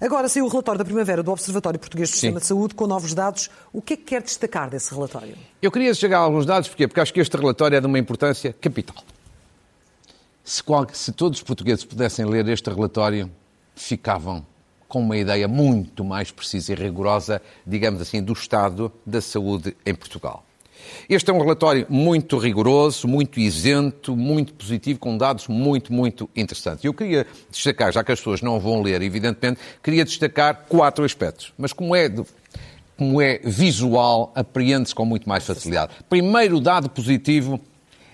Agora 0.00 0.28
saiu 0.28 0.44
o 0.44 0.48
relatório 0.48 0.78
da 0.78 0.84
primavera 0.84 1.22
do 1.22 1.32
Observatório 1.32 1.80
Português 1.80 2.10
do 2.10 2.12
Sistema 2.12 2.38
Sim. 2.38 2.42
de 2.42 2.46
Saúde 2.46 2.74
com 2.74 2.86
novos 2.86 3.14
dados. 3.14 3.48
O 3.72 3.80
que 3.80 3.94
é 3.94 3.96
que 3.96 4.04
quer 4.04 4.22
destacar 4.22 4.68
desse 4.68 4.92
relatório? 4.94 5.36
Eu 5.62 5.70
queria 5.70 5.94
chegar 5.94 6.18
a 6.18 6.22
alguns 6.22 6.44
dados, 6.44 6.68
porque 6.68 6.86
Porque 6.90 7.00
acho 7.00 7.14
que 7.14 7.20
este 7.20 7.36
relatório 7.36 7.76
é 7.76 7.80
de 7.80 7.86
uma 7.86 7.98
importância 7.98 8.52
capital. 8.52 8.96
Se, 10.50 10.64
se 10.94 11.12
todos 11.12 11.38
os 11.38 11.44
portugueses 11.44 11.84
pudessem 11.84 12.24
ler 12.24 12.48
este 12.48 12.68
relatório, 12.68 13.30
ficavam 13.76 14.44
com 14.88 14.98
uma 14.98 15.16
ideia 15.16 15.46
muito 15.46 16.04
mais 16.04 16.32
precisa 16.32 16.72
e 16.72 16.74
rigorosa, 16.74 17.40
digamos 17.64 18.00
assim, 18.00 18.20
do 18.20 18.32
estado 18.32 18.90
da 19.06 19.20
saúde 19.20 19.76
em 19.86 19.94
Portugal. 19.94 20.44
Este 21.08 21.30
é 21.30 21.32
um 21.32 21.38
relatório 21.38 21.86
muito 21.88 22.36
rigoroso, 22.36 23.06
muito 23.06 23.38
isento, 23.38 24.16
muito 24.16 24.52
positivo, 24.52 24.98
com 24.98 25.16
dados 25.16 25.46
muito, 25.46 25.92
muito 25.92 26.28
interessantes. 26.34 26.84
Eu 26.84 26.94
queria 26.94 27.28
destacar, 27.48 27.92
já 27.92 28.02
que 28.02 28.10
as 28.10 28.18
pessoas 28.18 28.42
não 28.42 28.58
vão 28.58 28.82
ler, 28.82 29.02
evidentemente, 29.02 29.60
queria 29.80 30.04
destacar 30.04 30.64
quatro 30.68 31.04
aspectos. 31.04 31.52
Mas 31.56 31.72
como 31.72 31.94
é, 31.94 32.12
como 32.96 33.22
é 33.22 33.38
visual, 33.44 34.32
apreende-se 34.34 34.96
com 34.96 35.04
muito 35.04 35.28
mais 35.28 35.46
facilidade. 35.46 35.92
Primeiro 36.08 36.60
dado 36.60 36.90
positivo 36.90 37.60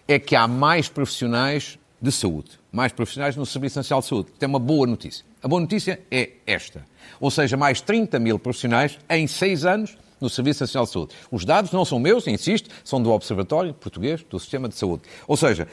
é 0.06 0.18
que 0.18 0.36
há 0.36 0.46
mais 0.46 0.86
profissionais 0.86 1.78
de 2.00 2.12
saúde, 2.12 2.50
mais 2.70 2.92
profissionais 2.92 3.36
no 3.36 3.46
Serviço 3.46 3.78
Nacional 3.78 4.00
de 4.02 4.08
Saúde. 4.08 4.30
Tem 4.38 4.48
uma 4.48 4.58
boa 4.58 4.86
notícia. 4.86 5.24
A 5.42 5.48
boa 5.48 5.60
notícia 5.60 6.00
é 6.10 6.30
esta. 6.46 6.84
Ou 7.20 7.30
seja, 7.30 7.56
mais 7.56 7.80
30 7.80 8.18
mil 8.18 8.38
profissionais 8.38 8.98
em 9.08 9.26
seis 9.26 9.64
anos 9.64 9.96
no 10.20 10.28
Serviço 10.28 10.62
Nacional 10.62 10.86
de 10.86 10.92
Saúde. 10.92 11.14
Os 11.30 11.44
dados 11.44 11.72
não 11.72 11.84
são 11.84 11.98
meus, 11.98 12.26
insisto, 12.26 12.70
são 12.84 13.02
do 13.02 13.10
Observatório 13.10 13.74
Português 13.74 14.22
do 14.28 14.38
Sistema 14.38 14.68
de 14.68 14.74
Saúde. 14.74 15.02
Ou 15.26 15.36
seja, 15.36 15.68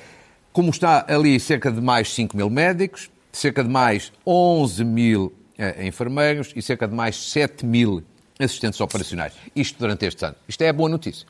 como 0.52 0.70
está 0.70 1.06
ali 1.08 1.40
cerca 1.40 1.72
de 1.72 1.82
mais 1.82 2.14
5 2.14 2.36
mil 2.38 2.50
médicos, 2.50 3.10
cerca 3.32 3.64
de 3.64 3.70
mais 3.70 4.12
11 4.26 4.84
mil 4.86 5.34
eh, 5.58 5.88
enfermeiros 5.88 6.52
e 6.56 6.62
cerca 6.62 6.88
de 6.88 6.94
mais 6.94 7.16
7 7.32 7.66
mil 7.66 8.04
assistentes 8.40 8.80
operacionais. 8.80 9.34
Isto 9.56 9.80
durante 9.80 10.06
estes 10.06 10.24
anos. 10.24 10.38
Isto 10.48 10.62
é 10.62 10.70
a 10.70 10.74
boa 10.74 10.90
notícia. 10.90 11.28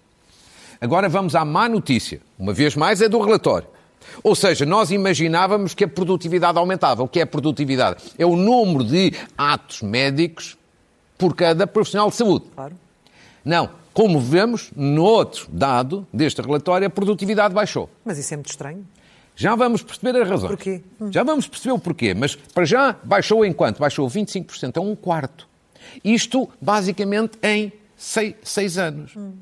Agora 0.80 1.08
vamos 1.08 1.36
à 1.36 1.46
má 1.46 1.70
notícia. 1.70 2.20
Uma 2.38 2.54
vez 2.54 2.76
mais, 2.76 3.02
é 3.02 3.08
do 3.08 3.20
relatório. 3.20 3.68
Ou 4.24 4.36
seja, 4.36 4.66
nós 4.66 4.92
imaginávamos 4.92 5.74
que 5.74 5.84
a 5.84 5.88
produtividade 5.88 6.58
aumentava. 6.58 7.04
O 7.04 7.08
que 7.08 7.20
é 7.20 7.26
produtividade? 7.26 8.04
É 8.18 8.26
o 8.26 8.36
número 8.36 8.84
de 8.84 9.14
atos 9.38 9.82
médicos 9.82 10.58
por 11.18 11.36
cada 11.36 11.66
profissional 11.66 12.10
de 12.10 12.16
saúde. 12.16 12.46
Claro. 12.56 12.76
Não. 13.44 13.70
Como 13.94 14.20
vemos, 14.20 14.72
no 14.76 15.04
outro 15.04 15.48
dado 15.52 16.08
deste 16.12 16.42
relatório, 16.42 16.88
a 16.88 16.90
produtividade 16.90 17.54
baixou. 17.54 17.88
Mas 18.04 18.18
isso 18.18 18.34
é 18.34 18.38
muito 18.38 18.50
estranho. 18.50 18.84
Já 19.36 19.56
vamos 19.56 19.82
perceber 19.82 20.20
as 20.20 20.28
razões. 20.28 20.50
Porquê? 20.50 20.82
Hum. 21.00 21.12
Já 21.12 21.24
vamos 21.24 21.48
perceber 21.48 21.74
o 21.74 21.80
porquê. 21.80 22.14
Mas, 22.14 22.36
para 22.36 22.66
já, 22.66 22.96
baixou 23.04 23.46
em 23.46 23.54
quanto? 23.54 23.80
Baixou 23.80 24.08
25%, 24.08 24.78
é 24.78 24.80
um 24.80 24.96
quarto. 24.96 25.48
Isto, 26.04 26.50
basicamente, 26.62 27.38
em 27.42 27.72
seis, 27.96 28.36
seis 28.44 28.78
anos. 28.78 29.16
Hum. 29.16 29.34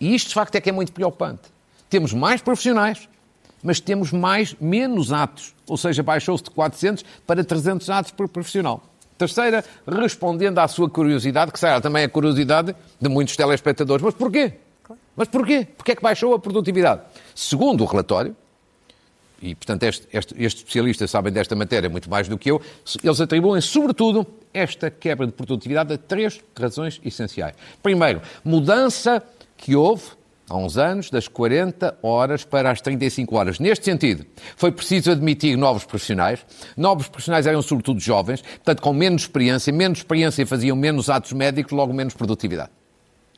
E 0.00 0.14
isto, 0.14 0.28
de 0.28 0.34
facto, 0.34 0.54
é 0.54 0.60
que 0.60 0.68
é 0.68 0.72
muito 0.72 0.92
preocupante. 0.92 1.42
Temos 1.88 2.12
mais 2.12 2.40
profissionais, 2.40 3.08
mas 3.62 3.80
temos 3.80 4.12
mais, 4.12 4.54
menos 4.60 5.12
atos. 5.12 5.54
Ou 5.66 5.76
seja, 5.76 6.02
baixou-se 6.02 6.44
de 6.44 6.50
400 6.50 7.04
para 7.26 7.44
300 7.44 7.88
atos 7.90 8.10
por 8.12 8.28
profissional. 8.28 8.82
Terceira, 9.16 9.64
respondendo 9.86 10.58
à 10.58 10.68
sua 10.68 10.88
curiosidade, 10.88 11.50
que 11.50 11.58
será 11.58 11.80
também 11.80 12.04
a 12.04 12.08
curiosidade 12.08 12.74
de 13.00 13.08
muitos 13.08 13.36
telespectadores. 13.36 14.02
Mas 14.02 14.14
porquê? 14.14 14.54
Mas 15.16 15.26
porquê? 15.28 15.66
Porquê 15.76 15.92
é 15.92 15.96
que 15.96 16.02
baixou 16.02 16.34
a 16.34 16.38
produtividade? 16.38 17.02
Segundo 17.34 17.82
o 17.82 17.86
relatório, 17.86 18.36
e 19.42 19.54
portanto 19.54 19.82
este, 19.82 20.06
este, 20.12 20.34
estes 20.34 20.62
especialistas 20.62 21.10
sabem 21.10 21.32
desta 21.32 21.54
matéria 21.56 21.90
muito 21.90 22.08
mais 22.08 22.28
do 22.28 22.38
que 22.38 22.50
eu, 22.50 22.60
eles 23.02 23.20
atribuem 23.20 23.60
sobretudo 23.60 24.26
esta 24.52 24.90
quebra 24.90 25.26
de 25.26 25.32
produtividade 25.32 25.92
a 25.92 25.98
três 25.98 26.40
razões 26.56 27.00
essenciais. 27.04 27.54
Primeiro, 27.82 28.22
mudança 28.44 29.22
que 29.56 29.74
houve 29.74 30.04
há 30.48 30.56
uns 30.56 30.78
anos, 30.78 31.10
das 31.10 31.28
40 31.28 31.98
horas 32.02 32.44
para 32.44 32.70
as 32.70 32.80
35 32.80 33.36
horas. 33.36 33.58
Neste 33.58 33.84
sentido, 33.84 34.24
foi 34.56 34.72
preciso 34.72 35.10
admitir 35.10 35.54
novos 35.56 35.84
profissionais. 35.84 36.40
Novos 36.76 37.08
profissionais 37.08 37.46
eram 37.46 37.62
sobretudo 37.62 38.00
jovens, 38.00 38.42
portanto, 38.42 38.82
com 38.82 38.92
menos 38.92 39.22
experiência. 39.22 39.72
Menos 39.72 39.98
experiência 39.98 40.46
faziam 40.46 40.76
menos 40.76 41.10
atos 41.10 41.32
médicos, 41.32 41.72
logo 41.72 41.92
menos 41.92 42.14
produtividade. 42.14 42.70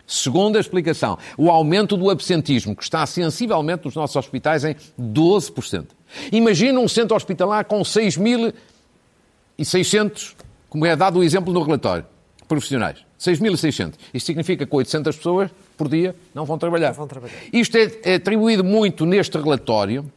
Segunda 0.07 0.59
explicação, 0.59 1.19
o 1.39 1.51
aumento 1.51 1.97
do 1.97 2.11
absentismo, 2.11 2.75
que 2.75 2.83
está 2.83 3.07
sensivelmente 3.07 3.85
nos 3.85 3.95
nossos 3.95 4.17
hospitais 4.17 4.65
em 4.65 4.75
12%. 5.01 5.87
Imagina 6.33 6.81
um 6.81 6.89
centro 6.89 7.15
hospitalar 7.15 7.65
com 7.65 7.81
6.600, 7.83 10.35
como 10.69 10.85
é 10.85 10.97
dado 10.97 11.21
o 11.21 11.23
exemplo 11.23 11.55
no 11.55 11.63
relatório, 11.63 12.05
profissionais. 12.49 13.09
6.600. 13.21 13.95
Isto 14.13 14.27
significa 14.27 14.67
que 14.67 14.75
800 14.75 15.17
pessoas 15.17 15.49
por 15.81 15.89
dia 15.89 16.15
não 16.35 16.45
vão 16.45 16.59
trabalhar. 16.59 16.89
Não 16.89 16.95
vão 16.95 17.07
trabalhar. 17.07 17.33
Isto 17.51 17.79
é, 17.79 17.91
é 18.05 18.15
atribuído 18.17 18.63
muito 18.63 19.07
neste 19.07 19.39
relatório 19.39 20.13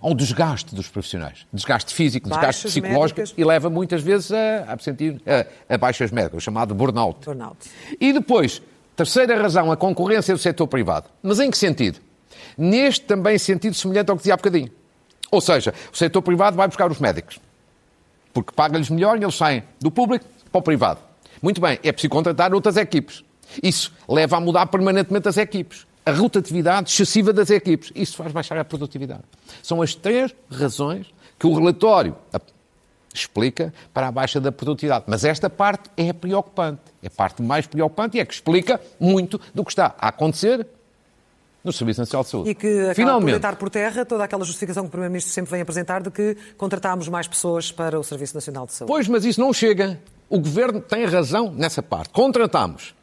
ao 0.00 0.14
desgaste 0.14 0.74
dos 0.74 0.88
profissionais. 0.88 1.46
Desgaste 1.52 1.94
físico, 1.94 2.28
desgaste 2.28 2.64
baixas 2.64 2.70
psicológico 2.70 3.20
médicas. 3.20 3.38
e 3.38 3.44
leva 3.44 3.68
muitas 3.68 4.00
vezes 4.00 4.32
a, 4.32 4.36
a, 4.36 4.72
a, 5.70 5.74
a 5.74 5.78
baixas 5.78 6.10
médicas, 6.10 6.42
chamado 6.42 6.74
burnout. 6.74 7.26
burnout. 7.26 7.58
E 8.00 8.12
depois, 8.12 8.62
Terceira 8.98 9.40
razão, 9.40 9.70
a 9.70 9.76
concorrência 9.76 10.34
do 10.34 10.40
setor 10.40 10.66
privado. 10.66 11.08
Mas 11.22 11.38
em 11.38 11.48
que 11.52 11.56
sentido? 11.56 12.00
Neste 12.56 13.04
também 13.04 13.38
sentido 13.38 13.72
semelhante 13.74 14.10
ao 14.10 14.16
que 14.16 14.22
dizia 14.22 14.34
há 14.34 14.36
bocadinho. 14.36 14.72
Ou 15.30 15.40
seja, 15.40 15.72
o 15.92 15.96
setor 15.96 16.20
privado 16.20 16.56
vai 16.56 16.66
buscar 16.66 16.90
os 16.90 16.98
médicos. 16.98 17.38
Porque 18.34 18.50
paga-lhes 18.50 18.90
melhor 18.90 19.16
e 19.16 19.22
eles 19.22 19.36
saem 19.36 19.62
do 19.80 19.88
público 19.88 20.24
para 20.50 20.58
o 20.58 20.62
privado. 20.62 20.98
Muito 21.40 21.60
bem, 21.60 21.78
é 21.84 21.92
preciso 21.92 22.10
contratar 22.10 22.52
outras 22.52 22.76
equipes. 22.76 23.22
Isso 23.62 23.92
leva 24.08 24.36
a 24.36 24.40
mudar 24.40 24.66
permanentemente 24.66 25.28
as 25.28 25.36
equipes. 25.36 25.86
A 26.04 26.12
rotatividade 26.12 26.90
excessiva 26.90 27.32
das 27.32 27.50
equipes. 27.50 27.92
Isso 27.94 28.16
faz 28.16 28.32
baixar 28.32 28.58
a 28.58 28.64
produtividade. 28.64 29.22
São 29.62 29.82
as 29.82 29.94
três 29.94 30.34
razões 30.50 31.06
que 31.38 31.46
o 31.46 31.54
relatório 31.54 32.16
explica 33.12 33.72
para 33.92 34.08
a 34.08 34.12
baixa 34.12 34.40
da 34.40 34.52
produtividade. 34.52 35.04
Mas 35.06 35.24
esta 35.24 35.50
parte 35.50 35.90
é 35.96 36.12
preocupante. 36.12 36.80
É 37.02 37.08
a 37.08 37.10
parte 37.10 37.42
mais 37.42 37.66
preocupante 37.66 38.16
e 38.16 38.20
é 38.20 38.24
que 38.24 38.34
explica 38.34 38.80
muito 38.98 39.40
do 39.54 39.64
que 39.64 39.70
está 39.70 39.94
a 39.98 40.08
acontecer 40.08 40.66
no 41.62 41.72
Serviço 41.72 42.00
Nacional 42.00 42.24
de 42.24 42.30
Saúde. 42.30 42.50
E 42.50 42.54
que 42.54 42.94
Finalmente, 42.94 43.40
por 43.40 43.56
por 43.56 43.70
terra 43.70 44.04
toda 44.04 44.24
aquela 44.24 44.44
justificação 44.44 44.84
que 44.84 44.88
o 44.88 44.90
Primeiro-Ministro 44.90 45.32
sempre 45.32 45.50
vem 45.50 45.60
apresentar 45.60 46.02
de 46.02 46.10
que 46.10 46.36
contratámos 46.56 47.08
mais 47.08 47.26
pessoas 47.26 47.70
para 47.72 47.98
o 47.98 48.04
Serviço 48.04 48.34
Nacional 48.34 48.66
de 48.66 48.72
Saúde. 48.72 48.92
Pois, 48.92 49.08
mas 49.08 49.24
isso 49.24 49.40
não 49.40 49.52
chega. 49.52 50.00
O 50.30 50.38
Governo 50.38 50.80
tem 50.80 51.04
razão 51.04 51.52
nessa 51.52 51.82
parte. 51.82 52.10
Contratamos. 52.10 52.94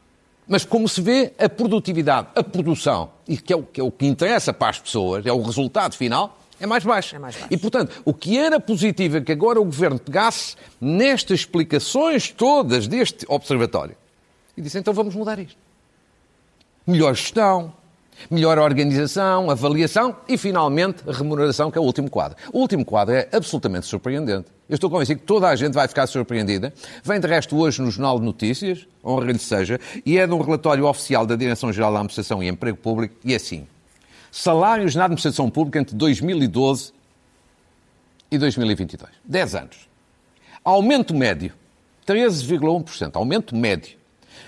Mas 0.47 0.63
como 0.63 0.87
se 0.87 1.01
vê, 1.01 1.33
a 1.39 1.49
produtividade, 1.49 2.27
a 2.35 2.43
produção, 2.43 3.09
e 3.27 3.37
que 3.37 3.51
é 3.51 3.55
o 3.55 3.63
que, 3.63 3.81
é 3.81 3.83
o 3.83 3.91
que 3.91 4.05
interessa 4.05 4.53
para 4.53 4.69
as 4.69 4.79
pessoas, 4.79 5.25
é 5.25 5.31
o 5.31 5.41
resultado 5.41 5.95
final, 5.95 6.37
é 6.59 6.65
mais 6.65 6.83
baixo. 6.83 7.15
É 7.15 7.19
mais 7.19 7.35
baixo. 7.35 7.47
E, 7.51 7.57
portanto, 7.57 8.01
o 8.05 8.13
que 8.13 8.37
era 8.37 8.59
positivo 8.59 9.17
é 9.17 9.21
que 9.21 9.31
agora 9.31 9.59
o 9.59 9.65
Governo 9.65 9.99
pegasse 9.99 10.55
nestas 10.79 11.41
explicações 11.41 12.29
todas 12.31 12.87
deste 12.87 13.25
observatório 13.27 13.95
e 14.55 14.61
disse, 14.61 14.77
então 14.77 14.93
vamos 14.93 15.15
mudar 15.15 15.37
isto. 15.39 15.57
Melhor 16.87 17.13
gestão, 17.13 17.73
melhor 18.29 18.57
organização, 18.57 19.49
avaliação 19.49 20.15
e, 20.27 20.37
finalmente, 20.37 21.03
remuneração, 21.07 21.69
que 21.69 21.77
é 21.77 21.81
o 21.81 21.83
último 21.83 22.09
quadro. 22.09 22.37
O 22.51 22.59
último 22.59 22.85
quadro 22.85 23.15
é 23.15 23.29
absolutamente 23.31 23.85
surpreendente. 23.85 24.47
Eu 24.69 24.75
estou 24.75 24.89
convencido 24.89 25.19
que 25.19 25.25
toda 25.25 25.47
a 25.47 25.55
gente 25.55 25.73
vai 25.73 25.87
ficar 25.87 26.07
surpreendida. 26.07 26.73
Vem, 27.03 27.19
de 27.19 27.27
resto, 27.27 27.57
hoje 27.57 27.81
no 27.81 27.91
Jornal 27.91 28.19
de 28.19 28.25
Notícias, 28.25 28.87
honra 29.03 29.31
lhe 29.31 29.39
seja, 29.39 29.79
e 30.05 30.17
é 30.17 30.25
de 30.25 30.33
um 30.33 30.41
relatório 30.41 30.85
oficial 30.85 31.25
da 31.25 31.35
Direção-Geral 31.35 31.91
da 31.91 31.99
Administração 31.99 32.41
e 32.41 32.47
Emprego 32.47 32.77
Público, 32.77 33.15
e 33.23 33.33
é 33.33 33.35
assim 33.35 33.67
salários 34.35 34.95
na 34.95 35.05
administração 35.05 35.49
pública 35.49 35.79
entre 35.79 35.95
2012 35.95 36.91
e 38.29 38.37
2022. 38.37 39.09
10 39.23 39.55
anos. 39.55 39.89
Aumento 40.61 41.15
médio, 41.15 41.53
13,1%. 42.05 43.15
Aumento 43.15 43.55
médio. 43.55 43.97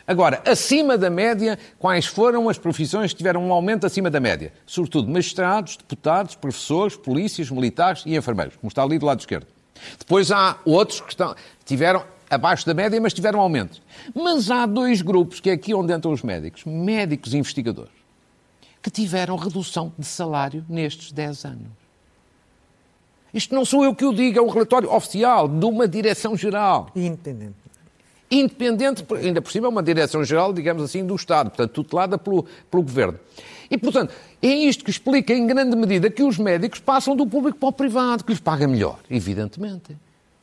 Agora, 0.07 0.41
acima 0.45 0.97
da 0.97 1.09
média, 1.09 1.59
quais 1.77 2.05
foram 2.05 2.47
as 2.47 2.57
profissões 2.57 3.11
que 3.11 3.17
tiveram 3.17 3.45
um 3.45 3.51
aumento 3.51 3.85
acima 3.85 4.09
da 4.09 4.19
média? 4.19 4.53
Sobretudo 4.65 5.09
magistrados, 5.09 5.75
deputados, 5.75 6.33
professores, 6.33 6.95
polícias, 6.95 7.51
militares 7.51 8.03
e 8.05 8.15
enfermeiros, 8.15 8.55
como 8.55 8.69
está 8.69 8.83
ali 8.83 8.97
do 8.97 9.05
lado 9.05 9.19
esquerdo. 9.19 9.47
Depois 9.99 10.31
há 10.31 10.57
outros 10.63 11.01
que 11.01 11.09
estão, 11.09 11.35
tiveram 11.65 12.05
abaixo 12.29 12.65
da 12.65 12.73
média, 12.73 12.99
mas 13.01 13.13
tiveram 13.13 13.41
aumentos. 13.41 13.81
Mas 14.15 14.49
há 14.49 14.65
dois 14.65 15.01
grupos, 15.01 15.41
que 15.41 15.49
é 15.49 15.53
aqui 15.53 15.73
onde 15.73 15.93
entram 15.93 16.13
os 16.13 16.23
médicos, 16.23 16.63
médicos 16.63 17.33
e 17.33 17.37
investigadores 17.37 17.97
que 18.87 18.91
tiveram 18.91 19.35
redução 19.35 19.91
de 19.99 20.05
salário 20.05 20.65
nestes 20.69 21.11
10 21.11 21.45
anos. 21.45 21.67
Isto 23.33 23.53
não 23.53 23.65
sou 23.65 23.83
eu 23.83 23.93
que 23.93 24.05
o 24.05 24.13
digo, 24.13 24.39
é 24.39 24.41
um 24.41 24.47
relatório 24.47 24.89
oficial 24.89 25.45
de 25.45 25.65
uma 25.65 25.85
direção-geral. 25.87 26.89
Independente. 26.95 27.66
Independente, 28.29 29.05
ainda 29.15 29.41
por 29.41 29.51
cima 29.51 29.67
é 29.67 29.69
uma 29.69 29.81
direção-geral, 29.81 30.51
digamos 30.51 30.83
assim, 30.83 31.05
do 31.05 31.15
Estado, 31.15 31.49
portanto, 31.49 31.71
tutelada 31.71 32.17
pelo, 32.17 32.45
pelo 32.69 32.83
Governo. 32.83 33.19
E, 33.71 33.77
portanto, 33.77 34.13
é 34.41 34.47
isto 34.47 34.83
que 34.83 34.91
explica, 34.91 35.33
em 35.33 35.47
grande 35.47 35.75
medida, 35.75 36.09
que 36.09 36.23
os 36.23 36.37
médicos 36.37 36.79
passam 36.79 37.15
do 37.15 37.25
público 37.25 37.57
para 37.57 37.69
o 37.69 37.73
privado, 37.73 38.23
que 38.23 38.31
lhes 38.31 38.39
paga 38.39 38.67
melhor, 38.67 38.99
evidentemente. 39.09 39.97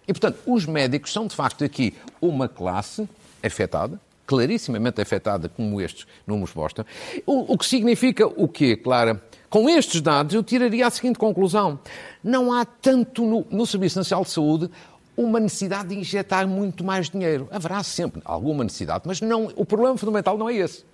E, 0.07 0.13
portanto, 0.13 0.39
os 0.47 0.67
médicos 0.67 1.13
são, 1.13 1.27
de 1.27 1.35
facto, 1.35 1.65
aqui 1.65 1.95
uma 2.21 2.49
classe 2.49 3.09
afetada, 3.43 4.01
clarissimamente 4.27 5.01
afetada, 5.01 5.49
como 5.49 5.81
estes 5.81 6.07
números 6.27 6.55
mostram. 6.55 6.85
O, 7.27 7.55
o 7.55 7.59
que 7.59 7.67
significa 7.67 8.27
o 8.27 8.49
quê, 8.49 8.77
Clara? 8.77 9.23
Com 9.49 9.69
estes 9.69 10.01
dados, 10.01 10.35
eu 10.35 10.43
tiraria 10.43 10.87
a 10.87 10.91
seguinte 10.91 11.19
conclusão. 11.19 11.79
Não 12.23 12.53
há 12.53 12.65
tanto 12.65 13.25
no, 13.25 13.47
no 13.51 13.67
Serviço 13.67 13.99
Nacional 13.99 14.25
de 14.25 14.31
Saúde 14.31 14.71
uma 15.17 15.41
necessidade 15.41 15.89
de 15.89 15.99
injetar 15.99 16.47
muito 16.47 16.85
mais 16.85 17.09
dinheiro. 17.09 17.49
Haverá 17.51 17.83
sempre 17.83 18.21
alguma 18.25 18.65
necessidade, 18.65 19.05
mas 19.07 19.21
não, 19.21 19.51
o 19.57 19.65
problema 19.65 19.97
fundamental 19.97 20.37
não 20.37 20.49
é 20.49 20.55
esse. 20.55 20.85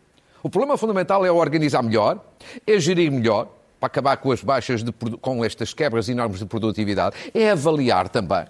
O 0.42 0.48
problema 0.48 0.76
fundamental 0.76 1.24
é 1.24 1.30
organizar 1.30 1.82
melhor, 1.82 2.24
é 2.66 2.78
gerir 2.78 3.10
melhor, 3.10 3.48
para 3.78 3.86
acabar 3.86 4.16
com 4.18 4.30
as 4.30 4.42
baixas, 4.42 4.82
de, 4.82 4.92
com 4.92 5.44
estas 5.44 5.72
quebras 5.72 6.08
enormes 6.08 6.38
de 6.38 6.46
produtividade, 6.46 7.16
é 7.32 7.50
avaliar 7.50 8.08
também. 8.08 8.46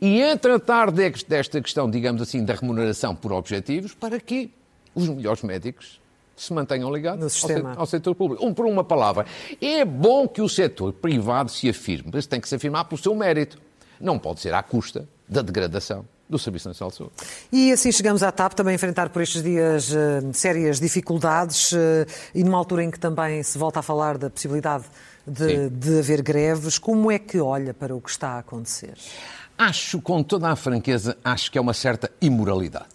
E 0.00 0.20
é 0.20 0.36
tratar 0.36 0.90
desta 0.90 1.60
questão, 1.60 1.90
digamos 1.90 2.22
assim, 2.22 2.44
da 2.44 2.54
remuneração 2.54 3.14
por 3.14 3.32
objetivos 3.32 3.94
para 3.94 4.20
que 4.20 4.52
os 4.94 5.08
melhores 5.08 5.42
médicos 5.42 6.00
se 6.36 6.52
mantenham 6.52 6.92
ligados 6.92 7.22
ao 7.22 7.30
setor, 7.30 7.78
ao, 7.78 7.86
setor, 7.86 8.14
público. 8.14 8.44
Um, 8.44 8.52
por 8.52 8.66
uma 8.66 8.84
palavra, 8.84 9.26
é 9.60 9.84
bom 9.84 10.28
que 10.28 10.42
o 10.42 10.48
setor 10.48 10.92
privado 10.92 11.50
se 11.50 11.68
afirme, 11.68 12.10
mas 12.12 12.26
tem 12.26 12.40
que 12.40 12.48
se 12.48 12.54
afirmar 12.54 12.84
pelo 12.84 13.00
seu 13.00 13.14
mérito. 13.14 13.58
Não 14.00 14.18
pode 14.18 14.40
ser 14.40 14.54
à 14.54 14.62
custa 14.62 15.08
da 15.28 15.42
degradação 15.42 16.04
do 16.28 16.38
Serviço 16.38 16.68
Nacional 16.68 16.90
de 16.90 16.96
Saúde. 16.96 17.12
E 17.52 17.72
assim 17.72 17.92
chegamos 17.92 18.22
à 18.22 18.32
TAP, 18.32 18.54
também 18.54 18.72
a 18.72 18.74
enfrentar 18.74 19.10
por 19.10 19.22
estes 19.22 19.42
dias 19.42 19.90
uh, 19.90 20.32
sérias 20.32 20.80
dificuldades 20.80 21.72
uh, 21.72 21.76
e 22.34 22.42
numa 22.42 22.58
altura 22.58 22.84
em 22.84 22.90
que 22.90 22.98
também 22.98 23.42
se 23.42 23.56
volta 23.56 23.80
a 23.80 23.82
falar 23.82 24.18
da 24.18 24.28
possibilidade 24.28 24.84
de, 25.26 25.70
de, 25.70 25.98
haver 25.98 26.22
greves. 26.22 26.78
Como 26.78 27.10
é 27.10 27.18
que 27.18 27.38
olha 27.38 27.72
para 27.72 27.94
o 27.94 28.00
que 28.00 28.10
está 28.10 28.30
a 28.30 28.38
acontecer? 28.38 28.94
Acho, 29.56 30.00
com 30.00 30.22
toda 30.22 30.48
a 30.50 30.56
franqueza, 30.56 31.16
acho 31.24 31.50
que 31.50 31.58
é 31.58 31.60
uma 31.60 31.74
certa 31.74 32.10
imoralidade. 32.20 32.86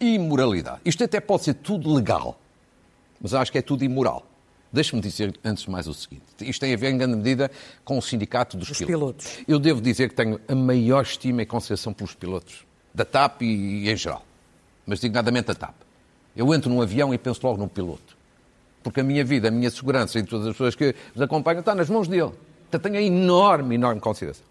Imoralidade. 0.00 0.80
Isto 0.84 1.04
até 1.04 1.20
pode 1.20 1.44
ser 1.44 1.54
tudo 1.54 1.92
legal, 1.92 2.40
mas 3.20 3.34
acho 3.34 3.52
que 3.52 3.58
é 3.58 3.62
tudo 3.62 3.84
imoral. 3.84 4.26
Deixe-me 4.72 5.02
dizer, 5.02 5.34
antes 5.44 5.64
de 5.64 5.70
mais, 5.70 5.88
o 5.88 5.94
seguinte. 5.94 6.22
Isto 6.40 6.60
tem 6.60 6.72
a 6.72 6.76
ver, 6.76 6.90
em 6.90 6.98
grande 6.98 7.16
medida, 7.16 7.50
com 7.84 7.98
o 7.98 8.02
sindicato 8.02 8.56
dos, 8.56 8.68
pilotos. 8.68 8.86
pilotos. 8.86 9.44
Eu 9.48 9.58
devo 9.58 9.80
dizer 9.80 10.08
que 10.08 10.14
tenho 10.14 10.40
a 10.46 10.54
maior 10.54 11.02
estima 11.02 11.42
e 11.42 11.46
consideração 11.46 11.92
pelos 11.92 12.14
pilotos, 12.14 12.64
da 12.94 13.04
TAP 13.04 13.42
e, 13.42 13.46
e 13.84 13.90
em 13.90 13.96
geral, 13.96 14.24
mas 14.86 15.00
designadamente 15.00 15.50
a 15.50 15.54
TAP. 15.54 15.74
Eu 16.36 16.54
entro 16.54 16.70
num 16.70 16.80
avião 16.80 17.12
e 17.12 17.18
penso 17.18 17.40
logo 17.44 17.58
num 17.58 17.66
piloto. 17.66 18.16
Porque 18.82 19.00
a 19.00 19.04
minha 19.04 19.24
vida, 19.24 19.48
a 19.48 19.50
minha 19.50 19.70
segurança 19.70 20.18
e 20.18 20.22
todas 20.22 20.46
as 20.46 20.52
pessoas 20.52 20.74
que 20.74 20.94
os 21.14 21.20
acompanham 21.20 21.60
está 21.60 21.74
nas 21.74 21.90
mãos 21.90 22.06
dele. 22.06 22.32
Então 22.68 22.80
tenho 22.80 22.96
a 22.96 23.02
enorme, 23.02 23.74
enorme 23.74 24.00
consideração. 24.00 24.44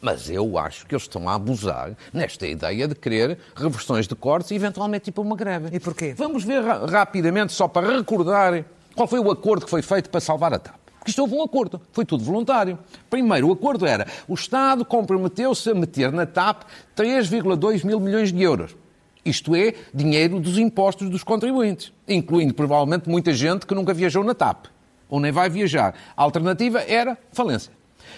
Mas 0.00 0.28
eu 0.30 0.58
acho 0.58 0.86
que 0.86 0.94
eles 0.94 1.04
estão 1.04 1.28
a 1.28 1.34
abusar 1.34 1.94
nesta 2.12 2.46
ideia 2.46 2.88
de 2.88 2.94
querer 2.94 3.38
reversões 3.54 4.08
de 4.08 4.14
cortes 4.14 4.50
e 4.50 4.54
eventualmente 4.54 5.04
tipo 5.04 5.22
uma 5.22 5.36
greve. 5.36 5.68
E 5.74 5.78
porquê? 5.78 6.14
Vamos 6.14 6.42
ver 6.42 6.62
ra 6.62 6.86
rapidamente, 6.86 7.52
só 7.52 7.68
para 7.68 7.96
recordar 7.96 8.64
qual 9.00 9.08
foi 9.08 9.18
o 9.18 9.30
acordo 9.30 9.64
que 9.64 9.70
foi 9.70 9.80
feito 9.80 10.10
para 10.10 10.20
salvar 10.20 10.52
a 10.52 10.58
TAP? 10.58 10.76
Porque 10.98 11.10
isto 11.10 11.22
houve 11.22 11.34
um 11.34 11.42
acordo, 11.42 11.80
foi 11.90 12.04
tudo 12.04 12.22
voluntário. 12.22 12.78
Primeiro, 13.08 13.48
o 13.48 13.52
acordo 13.52 13.86
era 13.86 14.06
o 14.28 14.34
Estado 14.34 14.84
comprometeu-se 14.84 15.70
a 15.70 15.74
meter 15.74 16.12
na 16.12 16.26
TAP 16.26 16.64
3,2 16.94 17.82
mil 17.82 17.98
milhões 17.98 18.30
de 18.30 18.42
euros. 18.42 18.76
Isto 19.24 19.56
é, 19.56 19.72
dinheiro 19.94 20.38
dos 20.38 20.58
impostos 20.58 21.08
dos 21.08 21.24
contribuintes, 21.24 21.94
incluindo 22.06 22.52
provavelmente 22.52 23.08
muita 23.08 23.32
gente 23.32 23.64
que 23.64 23.74
nunca 23.74 23.94
viajou 23.94 24.22
na 24.22 24.34
TAP, 24.34 24.66
ou 25.08 25.18
nem 25.18 25.32
vai 25.32 25.48
viajar. 25.48 25.94
A 26.14 26.22
alternativa 26.22 26.82
era 26.82 27.16
falência. 27.32 27.72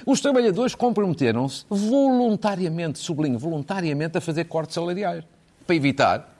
Os 0.05 0.21
trabalhadores 0.21 0.75
comprometeram-se 0.75 1.65
voluntariamente, 1.71 2.99
sublinho, 2.99 3.39
voluntariamente, 3.39 4.19
a 4.19 4.21
fazer 4.21 4.47
cortes 4.47 4.75
salariais, 4.75 5.23
para 5.65 5.77
evitar 5.77 6.37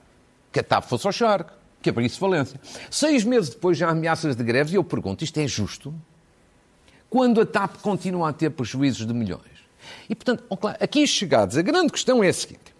que 0.51 0.59
a 0.59 0.63
TAP 0.63 0.83
fosse 0.83 1.07
ao 1.07 1.13
charco 1.13 1.62
que 1.83 1.89
abrisse 1.89 2.17
falência. 2.17 2.59
Seis 2.89 3.23
meses 3.23 3.49
depois 3.49 3.77
já 3.77 3.89
há 3.89 3.91
ameaças 3.91 4.35
de 4.35 4.43
greves 4.43 4.73
e 4.73 4.77
eu 4.77 4.83
pergunto, 4.83 5.23
isto 5.23 5.37
é 5.39 5.47
justo? 5.47 5.93
Quando 7.09 7.41
a 7.41 7.45
TAP 7.45 7.75
continua 7.81 8.29
a 8.29 8.33
ter 8.33 8.49
prejuízos 8.49 9.05
de 9.05 9.13
milhões? 9.13 9.43
E, 10.09 10.15
portanto, 10.15 10.43
aqui 10.79 11.05
chegados, 11.05 11.57
a 11.57 11.61
grande 11.61 11.91
questão 11.91 12.23
é 12.23 12.29
a 12.29 12.33
seguinte. 12.33 12.73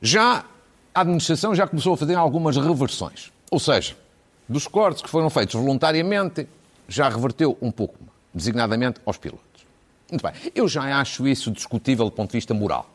Já 0.00 0.44
a 0.94 1.00
administração 1.00 1.54
já 1.54 1.66
começou 1.66 1.94
a 1.94 1.96
fazer 1.96 2.14
algumas 2.14 2.56
reversões. 2.56 3.32
Ou 3.50 3.58
seja, 3.58 3.96
dos 4.48 4.68
cortes 4.68 5.02
que 5.02 5.08
foram 5.08 5.30
feitos 5.30 5.54
voluntariamente, 5.54 6.46
já 6.86 7.08
reverteu 7.08 7.56
um 7.60 7.70
pouco, 7.70 7.98
designadamente 8.32 9.00
aos 9.06 9.16
pilotos. 9.16 9.66
Muito 10.10 10.22
bem. 10.22 10.32
Eu 10.54 10.68
já 10.68 11.00
acho 11.00 11.26
isso 11.26 11.50
discutível 11.50 12.04
do 12.04 12.12
ponto 12.12 12.30
de 12.30 12.36
vista 12.36 12.52
moral. 12.52 12.88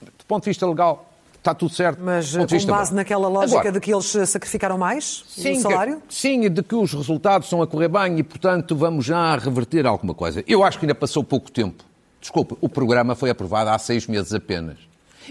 Do 0.00 0.24
ponto 0.26 0.44
de 0.44 0.50
vista 0.50 0.66
legal, 0.66 1.10
está 1.44 1.54
tudo 1.54 1.74
certo. 1.74 2.00
Mas 2.02 2.34
com 2.34 2.66
base 2.66 2.90
bom. 2.90 2.96
naquela 2.96 3.28
lógica 3.28 3.60
Agora, 3.60 3.72
de 3.72 3.80
que 3.80 3.92
eles 3.92 4.06
sacrificaram 4.26 4.78
mais 4.78 5.24
sim, 5.28 5.58
o 5.58 5.60
salário? 5.60 6.02
sim, 6.08 6.48
de 6.48 6.62
que 6.62 6.74
os 6.74 6.94
resultados 6.94 7.46
estão 7.46 7.60
a 7.60 7.66
correr 7.66 7.88
bem 7.88 8.18
e, 8.18 8.22
portanto, 8.22 8.74
vamos 8.74 9.04
já 9.04 9.36
reverter 9.36 9.86
alguma 9.86 10.14
coisa. 10.14 10.42
Eu 10.46 10.64
acho 10.64 10.78
que 10.78 10.86
ainda 10.86 10.94
passou 10.94 11.22
pouco 11.22 11.52
tempo. 11.52 11.84
Desculpe, 12.18 12.56
o 12.60 12.68
programa 12.68 13.14
foi 13.14 13.28
aprovado 13.28 13.68
há 13.68 13.78
seis 13.78 14.06
meses 14.06 14.32
apenas. 14.32 14.78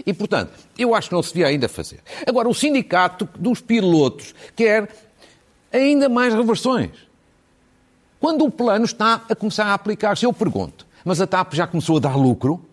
E, 0.06 0.12
portanto, 0.12 0.52
eu 0.78 0.94
acho 0.94 1.08
que 1.08 1.14
não 1.14 1.22
se 1.22 1.34
devia 1.34 1.48
ainda 1.48 1.68
fazer. 1.68 2.00
Agora, 2.26 2.48
o 2.48 2.54
sindicato 2.54 3.28
dos 3.36 3.60
pilotos 3.60 4.34
quer 4.54 4.88
ainda 5.72 6.08
mais 6.08 6.32
reversões. 6.32 6.92
Quando 8.20 8.44
o 8.44 8.50
plano 8.50 8.84
está 8.84 9.22
a 9.28 9.34
começar 9.34 9.66
a 9.66 9.74
aplicar-se, 9.74 10.24
eu 10.24 10.32
pergunto, 10.32 10.86
mas 11.04 11.20
a 11.20 11.26
TAP 11.26 11.54
já 11.54 11.66
começou 11.66 11.96
a 11.96 12.00
dar 12.00 12.16
lucro? 12.16 12.64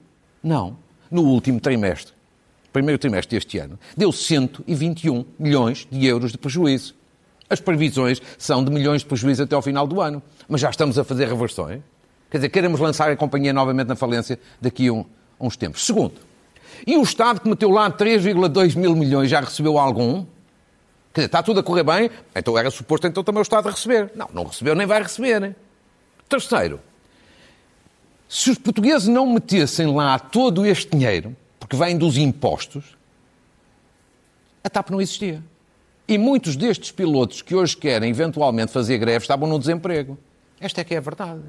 Não. 0.44 0.78
No 1.10 1.24
último 1.24 1.60
trimestre 1.60 2.21
primeiro 2.72 2.98
trimestre 2.98 3.38
deste 3.38 3.58
ano, 3.58 3.80
deu 3.96 4.12
121 4.12 5.26
milhões 5.38 5.88
de 5.92 6.06
euros 6.06 6.32
de 6.32 6.38
prejuízo. 6.38 6.96
As 7.50 7.60
previsões 7.60 8.22
são 8.38 8.64
de 8.64 8.72
milhões 8.72 9.02
de 9.02 9.08
prejuízo 9.08 9.44
até 9.44 9.56
ao 9.56 9.62
final 9.62 9.86
do 9.86 10.00
ano. 10.00 10.24
Mas 10.48 10.62
já 10.62 10.70
estamos 10.70 10.98
a 10.98 11.04
fazer 11.04 11.28
reversões. 11.28 11.82
Quer 12.30 12.38
dizer, 12.38 12.50
queremos 12.50 12.80
lançar 12.80 13.12
a 13.12 13.16
companhia 13.16 13.52
novamente 13.52 13.88
na 13.88 13.96
falência 13.96 14.40
daqui 14.62 14.88
a, 14.88 14.94
um, 14.94 15.06
uns 15.38 15.58
tempos. 15.58 15.86
Segundo, 15.86 16.14
e 16.88 16.96
o 16.96 17.04
Estado 17.04 17.42
que 17.42 17.50
meteu 17.50 17.70
lá 17.70 17.92
3,2 17.92 18.78
mil 18.78 18.96
milhões 18.96 19.30
já 19.30 19.42
recebeu 19.42 19.78
algum? 19.78 20.26
Quer 21.14 21.22
dizer, 21.22 21.26
está 21.26 21.44
tudo 21.44 21.60
a 21.60 21.64
correr 21.64 21.84
bem, 21.84 22.10
então 22.34 22.58
era 22.58 22.72
suposto 22.72 23.06
então 23.06 23.22
também 23.22 23.40
o 23.40 23.44
Estado 23.44 23.68
receber. 23.68 24.12
Não, 24.16 24.30
não 24.34 24.46
recebeu 24.46 24.74
nem 24.74 24.88
vai 24.88 25.04
receber. 25.04 25.54
Terceiro, 26.30 26.80
se 28.30 28.50
os 28.50 28.58
portugueses 28.58 29.10
não 29.10 29.34
metessem 29.34 29.94
lá 29.94 30.18
todo 30.18 30.66
este 30.66 30.90
dinheiro, 30.90 31.36
que 31.72 31.78
vem 31.78 31.98
dos 31.98 32.18
impostos, 32.18 32.98
a 34.62 34.70
TAP 34.70 34.90
não 34.90 35.00
existia. 35.00 35.42
E 36.06 36.18
muitos 36.18 36.58
destes 36.58 36.92
pilotos 36.92 37.42
que 37.42 37.56
hoje 37.56 37.78
querem 37.78 38.10
eventualmente 38.10 38.74
fazer 38.74 38.98
greve 38.98 39.24
estavam 39.24 39.48
no 39.48 39.58
desemprego. 39.58 40.18
Esta 40.60 40.82
é 40.82 40.84
que 40.84 40.94
é 40.94 40.98
a 40.98 41.02
verdade. 41.02 41.44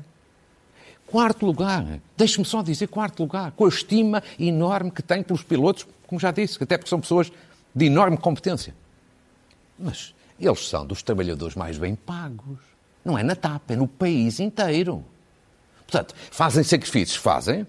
Quarto 1.09 1.45
lugar, 1.45 2.01
deixe-me 2.17 2.45
só 2.45 2.63
dizer 2.63 2.87
quarto 2.87 3.21
lugar, 3.21 3.51
com 3.51 3.65
a 3.65 3.69
estima 3.69 4.23
enorme 4.39 4.93
que 4.93 5.03
tem 5.03 5.25
pelos 5.25 5.43
pilotos, 5.43 5.89
como 6.07 6.21
já 6.21 6.31
disse, 6.31 6.63
até 6.63 6.79
porque 6.79 6.89
são 6.89 7.01
pessoas 7.01 7.33
de 7.75 7.87
enorme 7.87 8.17
competência. 8.17 8.73
Mas 9.77 10.15
eles 10.39 10.69
são 10.69 10.87
dos 10.87 11.03
trabalhadores 11.03 11.57
mais 11.57 11.79
bem 11.79 11.97
pagos. 11.97 12.61
Não 13.05 13.19
é 13.19 13.25
na 13.25 13.35
TAP, 13.35 13.73
é 13.73 13.77
no 13.77 13.89
país 13.89 14.39
inteiro. 14.39 15.05
Portanto, 15.85 16.15
fazem 16.31 16.63
sacrifícios, 16.63 17.17
fazem, 17.17 17.67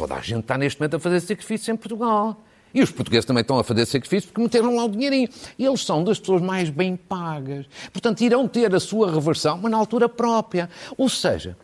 toda 0.00 0.14
a 0.14 0.20
gente 0.20 0.40
está 0.40 0.56
neste 0.56 0.80
momento 0.80 0.96
a 0.96 0.98
fazer 0.98 1.20
sacrifícios 1.20 1.68
em 1.68 1.76
Portugal. 1.76 2.42
E 2.72 2.80
os 2.80 2.90
portugueses 2.90 3.26
também 3.26 3.42
estão 3.42 3.58
a 3.58 3.64
fazer 3.64 3.84
sacrifícios 3.84 4.26
porque 4.26 4.40
meteram 4.40 4.74
lá 4.74 4.84
o 4.84 4.88
dinheirinho. 4.88 5.28
E 5.58 5.66
eles 5.66 5.84
são 5.84 6.02
das 6.02 6.18
pessoas 6.18 6.40
mais 6.40 6.70
bem 6.70 6.96
pagas. 6.96 7.66
Portanto, 7.92 8.22
irão 8.22 8.48
ter 8.48 8.74
a 8.74 8.80
sua 8.80 9.12
reversão, 9.12 9.58
mas 9.58 9.70
na 9.70 9.76
altura 9.76 10.08
própria. 10.08 10.70
Ou 10.96 11.08
seja, 11.08 11.56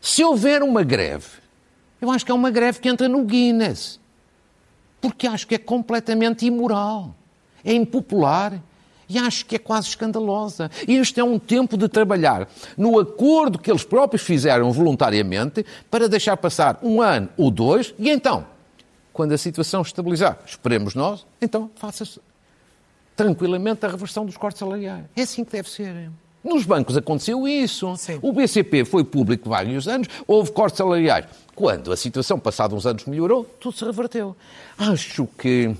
se 0.00 0.22
houver 0.22 0.62
uma 0.62 0.82
greve, 0.82 1.28
eu 2.00 2.10
acho 2.10 2.24
que 2.24 2.32
é 2.32 2.34
uma 2.34 2.50
greve 2.50 2.80
que 2.80 2.88
entra 2.88 3.08
no 3.08 3.24
Guinness. 3.24 3.98
Porque 5.00 5.26
acho 5.26 5.46
que 5.46 5.54
é 5.54 5.58
completamente 5.58 6.44
imoral. 6.44 7.14
É 7.64 7.72
impopular 7.72 8.60
e 9.10 9.18
acho 9.18 9.44
que 9.44 9.56
é 9.56 9.58
quase 9.58 9.88
escandalosa. 9.88 10.70
Este 10.86 11.18
é 11.18 11.24
um 11.24 11.38
tempo 11.38 11.76
de 11.76 11.88
trabalhar 11.88 12.48
no 12.76 12.98
acordo 12.98 13.58
que 13.58 13.70
eles 13.70 13.82
próprios 13.82 14.22
fizeram 14.22 14.70
voluntariamente 14.70 15.66
para 15.90 16.08
deixar 16.08 16.36
passar 16.36 16.78
um 16.80 17.02
ano 17.02 17.28
ou 17.36 17.50
dois 17.50 17.92
e 17.98 18.08
então, 18.08 18.46
quando 19.12 19.32
a 19.32 19.38
situação 19.38 19.82
estabilizar, 19.82 20.38
esperemos 20.46 20.94
nós, 20.94 21.26
então 21.42 21.68
faça-se 21.74 22.20
tranquilamente 23.16 23.84
a 23.84 23.88
reversão 23.88 24.24
dos 24.24 24.36
cortes 24.36 24.60
salariais. 24.60 25.04
É 25.16 25.22
assim 25.22 25.44
que 25.44 25.52
deve 25.52 25.68
ser. 25.68 26.10
Nos 26.42 26.64
bancos 26.64 26.96
aconteceu 26.96 27.46
isso. 27.46 27.94
Sim. 27.96 28.18
O 28.22 28.32
BCP 28.32 28.84
foi 28.84 29.04
público 29.04 29.48
vários 29.48 29.86
anos, 29.88 30.08
houve 30.26 30.52
cortes 30.52 30.78
salariais. 30.78 31.26
Quando 31.54 31.92
a 31.92 31.96
situação, 31.96 32.38
passados 32.38 32.78
uns 32.78 32.86
anos, 32.86 33.04
melhorou, 33.04 33.44
tudo 33.44 33.76
se 33.76 33.84
reverteu. 33.84 34.34
Acho 34.78 35.26
que 35.38 35.76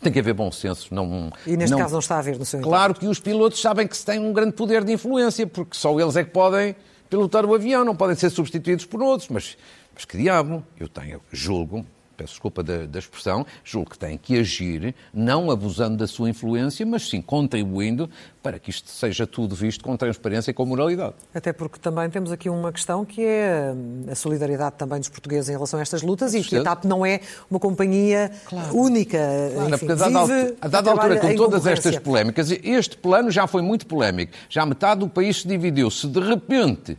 tem 0.00 0.12
que 0.12 0.18
haver 0.18 0.34
bom 0.34 0.50
senso. 0.50 0.94
Não, 0.94 1.30
e 1.46 1.56
neste 1.56 1.72
não... 1.72 1.78
caso 1.78 1.92
não 1.92 2.00
está 2.00 2.16
a 2.16 2.18
haver 2.18 2.38
no 2.38 2.44
seu 2.44 2.60
Claro 2.60 2.94
que 2.94 3.06
os 3.06 3.18
pilotos 3.18 3.60
sabem 3.60 3.86
que 3.86 3.96
se 3.96 4.04
têm 4.04 4.18
um 4.18 4.32
grande 4.32 4.52
poder 4.52 4.84
de 4.84 4.92
influência, 4.92 5.46
porque 5.46 5.76
só 5.76 5.98
eles 5.98 6.16
é 6.16 6.24
que 6.24 6.30
podem 6.30 6.76
pilotar 7.10 7.44
o 7.44 7.54
avião, 7.54 7.84
não 7.84 7.96
podem 7.96 8.16
ser 8.16 8.30
substituídos 8.30 8.84
por 8.84 9.02
outros. 9.02 9.28
Mas, 9.28 9.56
mas 9.94 10.04
que 10.04 10.16
diabo, 10.16 10.62
eu 10.78 10.88
tenho, 10.88 11.20
julgo, 11.32 11.84
peço 12.18 12.32
desculpa 12.32 12.64
da, 12.64 12.84
da, 12.84 12.98
expressão, 12.98 13.46
julgo 13.62 13.90
que 13.90 13.98
tem 13.98 14.18
que 14.18 14.36
agir, 14.36 14.92
não 15.14 15.52
abusando 15.52 15.96
da 15.96 16.06
sua 16.06 16.28
influência, 16.28 16.84
mas 16.84 17.08
sim 17.08 17.22
contribuindo 17.22 18.10
para 18.42 18.58
que 18.58 18.70
isto 18.70 18.90
seja 18.90 19.24
tudo 19.24 19.54
visto 19.54 19.84
com 19.84 19.96
transparência 19.96 20.50
e 20.50 20.54
com 20.54 20.66
moralidade. 20.66 21.14
Até 21.32 21.52
porque 21.52 21.78
também 21.78 22.10
temos 22.10 22.32
aqui 22.32 22.48
uma 22.48 22.72
questão 22.72 23.04
que 23.04 23.24
é 23.24 23.72
a 24.10 24.14
solidariedade 24.16 24.74
também 24.76 24.98
dos 24.98 25.08
portugueses 25.08 25.48
em 25.48 25.52
relação 25.52 25.78
a 25.78 25.82
estas 25.82 26.02
lutas 26.02 26.34
e 26.34 26.42
que 26.42 26.56
a 26.56 26.62
TAP 26.64 26.84
não 26.84 27.06
é 27.06 27.20
uma 27.48 27.60
companhia 27.60 28.32
claro. 28.46 28.76
única. 28.76 29.18
Claro, 29.54 29.74
enfim, 29.74 29.86
porque 29.86 29.92
a 29.92 29.94
dada, 29.94 30.18
altura, 30.18 30.56
a 30.60 30.68
dada 30.68 30.90
altura, 30.90 31.20
com 31.20 31.34
todas 31.36 31.66
estas 31.66 31.98
polémicas, 31.98 32.50
este 32.50 32.96
plano 32.96 33.30
já 33.30 33.46
foi 33.46 33.62
muito 33.62 33.86
polémico. 33.86 34.32
Já 34.48 34.66
metade 34.66 35.00
do 35.00 35.08
país 35.08 35.42
se 35.42 35.48
dividiu. 35.48 35.88
Se 35.90 36.08
de 36.08 36.18
repente 36.18 36.98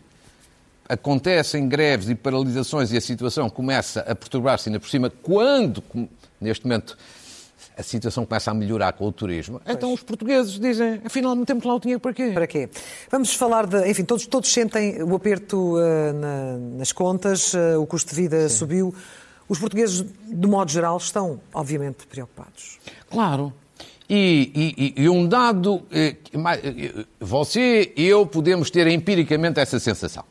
acontecem 0.90 1.70
greves 1.70 2.10
e 2.10 2.16
paralisações 2.16 2.92
e 2.92 2.98
a 2.98 3.02
situação 3.02 3.48
começa 3.48 4.02
a 4.02 4.16
perturbar-se 4.16 4.70
ainda 4.70 4.80
por 4.80 4.90
cima, 4.90 5.12
quando, 5.22 5.84
neste 6.42 6.66
momento, 6.66 6.98
a 7.78 7.84
situação 7.84 8.26
começa 8.26 8.50
a 8.50 8.54
melhorar 8.54 8.92
com 8.94 9.08
o 9.08 9.12
turismo, 9.12 9.62
pois. 9.64 9.78
então 9.78 9.94
os 9.94 10.02
portugueses 10.02 10.60
dizem, 10.60 11.00
afinal, 11.06 11.36
não 11.36 11.46
temos 11.46 11.64
lá 11.64 11.76
o 11.76 11.80
dinheiro 11.80 12.00
para 12.00 12.14
quê? 12.14 12.32
Para 12.34 12.48
quê? 12.48 12.70
Vamos 13.10 13.34
falar 13.36 13.68
de, 13.68 13.88
enfim, 13.88 14.04
todos, 14.04 14.26
todos 14.26 14.52
sentem 14.52 15.02
o 15.04 15.16
aperto 15.16 15.78
uh, 15.78 16.14
na, 16.14 16.58
nas 16.78 16.92
contas, 16.92 17.54
uh, 17.54 17.80
o 17.80 17.86
custo 17.86 18.10
de 18.10 18.22
vida 18.22 18.50
Sim. 18.50 18.58
subiu. 18.58 18.96
Os 19.48 19.60
portugueses, 19.60 20.06
de 20.28 20.48
modo 20.48 20.72
geral, 20.72 20.98
estão, 20.98 21.40
obviamente, 21.54 22.06
preocupados. 22.08 22.80
Claro. 23.10 23.54
E, 24.08 24.94
e, 24.96 25.04
e 25.04 25.10
um 25.10 25.28
dado, 25.28 25.84
eh, 25.92 26.16
você 27.20 27.94
e 27.96 28.06
eu 28.06 28.26
podemos 28.26 28.72
ter 28.72 28.88
empiricamente 28.88 29.60
essa 29.60 29.80
sensação. 29.80 30.24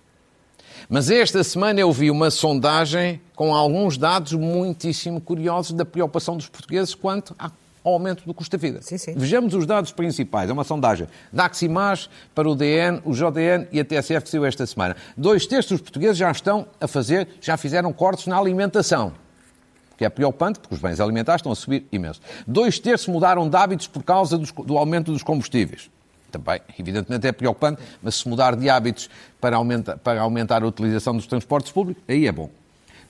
Mas 0.89 1.11
esta 1.11 1.45
semana 1.45 1.79
eu 1.79 1.93
vi 1.93 2.11
uma 2.11 2.31
sondagem 2.31 3.21
com 3.37 3.55
alguns 3.55 3.99
dados 3.99 4.33
muitíssimo 4.33 5.21
curiosos 5.21 5.73
da 5.73 5.85
preocupação 5.85 6.35
dos 6.35 6.49
portugueses 6.49 6.95
quanto 6.95 7.37
ao 7.39 7.93
aumento 7.93 8.25
do 8.25 8.33
custo 8.33 8.57
da 8.57 8.61
vida. 8.61 8.81
Sim, 8.81 8.97
sim. 8.97 9.13
Vejamos 9.15 9.53
os 9.53 9.67
dados 9.67 9.93
principais. 9.93 10.49
É 10.49 10.53
uma 10.53 10.65
sondagem 10.65 11.07
da 11.31 11.45
Aximaz 11.45 12.09
para 12.35 12.49
o 12.49 12.55
DN, 12.55 13.03
o 13.05 13.13
JDN 13.13 13.69
e 13.71 13.81
a 13.81 13.85
TSF 13.85 14.23
que 14.23 14.31
saiu 14.31 14.47
esta 14.47 14.65
semana. 14.65 14.97
Dois 15.15 15.47
terços 15.47 15.73
dos 15.73 15.81
portugueses 15.83 16.17
já 16.17 16.31
estão 16.31 16.67
a 16.81 16.89
fazer, 16.89 17.29
já 17.39 17.59
fizeram 17.59 17.93
cortes 17.93 18.27
na 18.27 18.39
alimentação 18.39 19.13
que 19.99 20.05
é 20.05 20.09
preocupante, 20.09 20.61
porque 20.61 20.77
os 20.77 20.81
bens 20.81 21.01
alimentares 21.01 21.41
estão 21.41 21.51
a 21.51 21.57
subir 21.57 21.85
imenso. 21.91 22.21
Dois 22.47 22.79
terços 22.79 23.09
mudaram 23.09 23.49
de 23.49 23.57
hábitos 23.57 23.89
por 23.89 24.05
causa 24.05 24.39
do 24.39 24.79
aumento 24.79 25.11
dos 25.11 25.25
combustíveis. 25.25 25.91
Também, 26.31 26.61
evidentemente, 26.79 27.27
é 27.27 27.33
preocupante, 27.33 27.83
mas 28.03 28.17
se 28.17 28.29
mudar 28.29 28.55
de 28.55 28.69
hábitos 28.69 29.09
para 29.41 29.57
aumentar, 29.57 29.97
para 29.99 30.21
aumentar 30.21 30.63
a 30.63 30.67
utilização 30.67 31.17
dos 31.17 31.27
transportes 31.27 31.73
públicos, 31.73 32.03
aí 32.09 32.27
é 32.27 32.33
bom. 32.33 32.51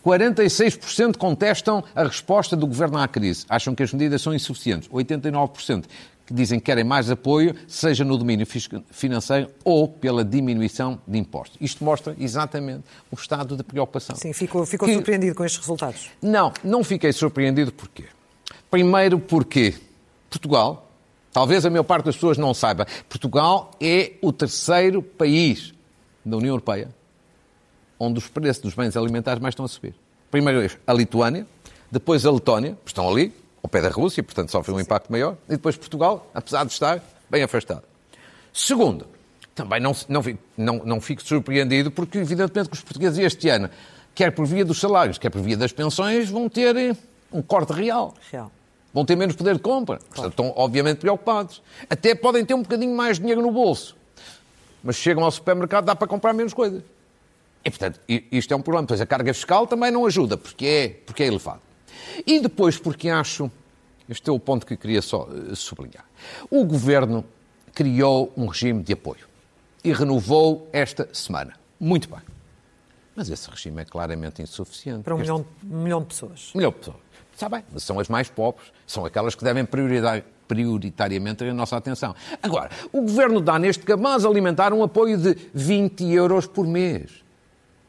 46% 0.05 1.17
contestam 1.17 1.83
a 1.95 2.05
resposta 2.05 2.57
do 2.57 2.67
governo 2.67 2.99
à 2.99 3.09
crise. 3.09 3.45
Acham 3.49 3.75
que 3.75 3.83
as 3.83 3.93
medidas 3.93 4.23
são 4.23 4.33
insuficientes. 4.33 4.89
89% 4.89 5.85
que 6.29 6.35
dizem 6.35 6.59
que 6.59 6.67
querem 6.67 6.85
mais 6.85 7.11
apoio, 7.11 7.55
seja 7.67 8.05
no 8.05 8.19
domínio 8.19 8.47
financeiro 8.91 9.51
ou 9.65 9.89
pela 9.89 10.23
diminuição 10.23 11.01
de 11.09 11.17
impostos. 11.17 11.57
Isto 11.59 11.83
mostra 11.83 12.15
exatamente 12.19 12.85
o 13.11 13.15
estado 13.15 13.57
de 13.57 13.63
preocupação. 13.63 14.15
Sim, 14.15 14.35
ficou, 14.35 14.67
ficou 14.67 14.87
que... 14.87 14.93
surpreendido 14.93 15.35
com 15.35 15.43
estes 15.43 15.59
resultados? 15.59 16.11
Não, 16.21 16.53
não 16.63 16.85
fiquei 16.85 17.15
surpreendido 17.15 17.73
porquê? 17.73 18.05
Primeiro 18.71 19.19
porque 19.19 19.75
Portugal, 20.29 20.88
talvez 21.33 21.65
a 21.65 21.71
maior 21.71 21.85
parte 21.85 22.07
das 22.07 22.15
pessoas 22.15 22.39
não 22.39 22.53
saiba, 22.55 22.87
Portugal 23.09 23.71
é 23.81 24.13
o 24.23 24.33
terceiro 24.33 25.03
país 25.03 25.75
da 26.25 26.37
União 26.37 26.53
Europeia 26.53 26.99
onde 27.99 28.19
os 28.19 28.29
preços 28.29 28.63
dos 28.63 28.75
bens 28.75 28.97
alimentares 28.97 29.43
mais 29.43 29.53
estão 29.53 29.65
a 29.65 29.69
subir. 29.69 29.95
Primeiro 30.31 30.71
a 30.87 30.93
Lituânia, 30.93 31.47
depois 31.91 32.25
a 32.25 32.31
Letónia, 32.31 32.79
estão 32.87 33.09
ali, 33.09 33.35
ao 33.63 33.69
pé 33.69 33.83
da 33.83 33.89
Rússia, 33.89 34.23
portanto 34.23 34.51
sofre 34.51 34.73
um 34.73 34.79
impacto 34.79 35.11
maior, 35.11 35.37
e 35.49 35.53
depois 35.53 35.77
Portugal, 35.77 36.31
apesar 36.35 36.65
de 36.65 36.73
estar 36.73 37.03
bem 37.29 37.43
afastado. 37.43 37.83
Segundo, 38.53 39.07
também 39.55 39.81
não, 39.81 39.93
não, 40.09 40.23
não, 40.57 40.85
não 40.85 41.01
fico 41.01 41.23
surpreendido, 41.23 41.91
porque 41.91 42.19
evidentemente 42.19 42.69
que 42.69 42.77
os 42.77 42.83
portugueses 42.83 43.19
este 43.19 43.49
ano, 43.49 43.69
quer 44.15 44.31
por 44.33 44.47
via 44.47 44.65
dos 44.65 44.79
salários, 44.79 45.19
quer 45.19 45.31
por 45.31 45.41
via 45.41 45.57
das 45.57 45.73
pensões, 45.73 46.29
vão 46.29 46.49
ter 46.49 46.77
eh, 46.77 46.97
um 47.33 47.43
corte 47.43 47.73
real. 47.73 48.15
Real. 48.31 48.53
Vão 48.93 49.05
ter 49.05 49.17
menos 49.17 49.37
poder 49.37 49.55
de 49.55 49.61
compra. 49.61 49.99
Claro. 50.11 50.31
Estão 50.31 50.53
obviamente 50.57 50.99
preocupados. 50.99 51.63
Até 51.89 52.15
podem 52.15 52.45
ter 52.45 52.55
um 52.55 52.63
bocadinho 52.63 52.97
mais 52.97 53.17
de 53.17 53.23
dinheiro 53.23 53.43
no 53.43 53.51
bolso. 53.51 53.97
Mas 54.83 54.97
chegam 54.97 55.25
ao 55.25 55.31
supermercado, 55.31 55.85
dá 55.85 55.95
para 55.95 56.09
comprar 56.09 56.33
menos 56.33 56.55
coisas. 56.55 56.83
E, 57.65 57.71
portanto, 57.71 58.01
isto 58.09 58.53
é 58.53 58.57
um 58.57 58.63
problema. 58.63 58.87
Pois 58.87 59.01
a 59.01 59.07
carga 59.07 59.35
fiscal 59.35 59.67
também 59.67 59.91
não 59.91 60.07
ajuda, 60.07 60.37
porque 60.37 60.67
é, 60.67 60.89
porque 61.05 61.23
é 61.23 61.27
elevado. 61.27 61.61
E 62.27 62.41
depois, 62.41 62.79
porque 62.79 63.09
acho, 63.09 63.51
este 64.09 64.31
é 64.31 64.33
o 64.33 64.39
ponto 64.39 64.65
que 64.65 64.77
queria 64.77 65.03
só 65.03 65.29
eh, 65.31 65.55
sublinhar, 65.55 66.05
o 66.51 66.65
Governo 66.65 67.25
criou 67.75 68.33
um 68.37 68.47
regime 68.47 68.83
de 68.83 68.93
apoio 68.93 69.29
e 69.85 69.93
renovou 69.93 70.69
esta 70.73 71.09
semana. 71.13 71.55
Muito 71.79 72.09
bem. 72.09 72.21
Mas 73.15 73.29
esse 73.29 73.51
regime 73.51 73.83
é 73.83 73.85
claramente 73.85 74.41
insuficiente. 74.41 75.03
Para 75.03 75.15
um, 75.15 75.21
este... 75.21 75.33
milhão, 75.33 75.47
um 75.65 75.83
milhão 75.83 76.01
de 76.01 76.07
pessoas. 76.07 76.51
Um 76.55 76.59
milhão 76.59 76.71
de 76.71 76.79
pessoas. 76.79 76.97
Está 77.39 77.49
bem, 77.49 77.63
mas 77.73 77.85
são 77.85 78.01
as 78.01 78.09
mais 78.09 78.29
pobres, 78.29 78.67
são 78.85 79.05
aquelas 79.05 79.37
que 79.37 79.45
devem 79.45 79.65
priorizar, 79.65 80.25
prioritariamente 80.49 81.45
a 81.45 81.55
nossa 81.55 81.77
atenção. 81.77 82.13
Agora, 82.43 82.69
o 82.93 83.03
Governo 83.03 83.41
dá 83.41 83.61
neste 83.61 83.85
cabaz 83.85 84.25
alimentar 84.25 84.73
um 84.73 84.83
apoio 84.83 85.17
de 85.17 85.37
20 85.55 86.05
euros 86.15 86.49
por 86.49 86.67
mês. 86.67 87.23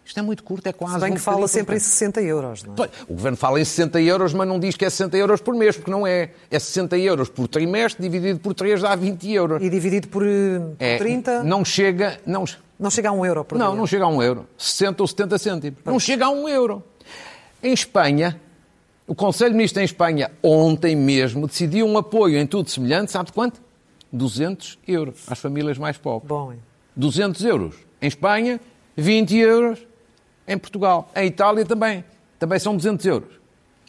Isto 0.05 0.19
é 0.19 0.21
muito 0.21 0.43
curto, 0.43 0.67
é 0.67 0.71
quase. 0.71 0.93
Se 0.93 0.99
bem 0.99 1.13
um 1.13 1.15
que 1.15 1.19
fala 1.19 1.47
sempre 1.47 1.77
em 1.77 1.79
60 1.79 2.21
euros, 2.21 2.63
não 2.63 2.75
é? 2.75 2.89
O 3.07 3.15
governo 3.15 3.37
fala 3.37 3.59
em 3.59 3.65
60 3.65 3.99
euros, 4.01 4.35
mas 4.35 4.47
não 4.47 4.59
diz 4.59 4.75
que 4.75 4.85
é 4.85 4.89
60 4.89 5.17
euros 5.17 5.41
por 5.41 5.55
mês, 5.55 5.75
porque 5.75 5.89
não 5.89 6.05
é. 6.05 6.29
É 6.51 6.59
60 6.59 6.95
euros 6.99 7.27
por 7.27 7.47
trimestre, 7.47 8.03
dividido 8.03 8.39
por 8.39 8.53
3 8.53 8.79
dá 8.83 8.95
20 8.95 9.31
euros. 9.31 9.63
E 9.63 9.67
dividido 9.67 10.09
por, 10.09 10.23
eh, 10.23 10.59
por 10.59 10.75
é, 10.77 10.97
30? 10.99 11.43
Não 11.43 11.65
chega. 11.65 12.19
Não, 12.23 12.45
não 12.79 12.91
chega 12.91 13.09
a 13.09 13.11
1 13.13 13.25
euro 13.25 13.43
por 13.43 13.57
Não, 13.57 13.71
dia. 13.71 13.79
não 13.79 13.87
chega 13.87 14.05
a 14.05 14.09
1 14.09 14.21
euro. 14.21 14.47
60 14.59 15.01
ou 15.01 15.07
70 15.07 15.37
cêntimos. 15.39 15.79
Não 15.83 15.99
chega 15.99 16.25
a 16.25 16.29
1 16.29 16.49
euro. 16.49 16.83
Em 17.63 17.73
Espanha, 17.73 18.39
o 19.09 19.15
Conselho 19.15 19.49
de 19.49 19.57
Ministros 19.57 19.81
em 19.81 19.85
Espanha, 19.85 20.29
ontem 20.43 20.95
mesmo, 20.95 21.47
decidiu 21.47 21.87
um 21.87 21.97
apoio 21.97 22.37
em 22.37 22.45
tudo 22.45 22.69
semelhante, 22.69 23.11
sabe 23.11 23.25
de 23.25 23.33
quanto? 23.33 23.59
200 24.13 24.77
euros 24.87 25.25
às 25.27 25.39
famílias 25.39 25.79
mais 25.79 25.97
pobres. 25.97 26.29
Bom, 26.29 26.53
hein? 26.53 26.59
200 26.95 27.43
euros. 27.43 27.75
Em 27.99 28.07
Espanha, 28.07 28.61
20 28.95 29.35
euros 29.35 29.79
em 30.47 30.55
Portugal. 30.59 31.09
Em 31.15 31.25
Itália 31.25 31.65
também. 31.65 32.05
Também 32.37 32.59
são 32.59 32.77
200 32.77 33.03
euros. 33.07 33.29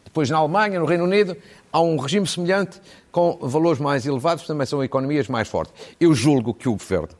Depois 0.02 0.30
na 0.30 0.38
Alemanha, 0.38 0.80
no 0.80 0.87
Reino 0.87 1.04
Unido, 1.04 1.37
há 1.70 1.83
um 1.83 1.98
regime 1.98 2.26
semelhante 2.26 2.80
com 3.12 3.37
valores 3.42 3.78
mais 3.78 4.06
elevados, 4.06 4.46
também 4.46 4.66
são 4.66 4.83
economias 4.83 5.28
mais 5.28 5.48
fortes. 5.48 5.74
Eu 6.00 6.14
julgo 6.14 6.54
que 6.54 6.66
o 6.66 6.72
governo 6.72 7.11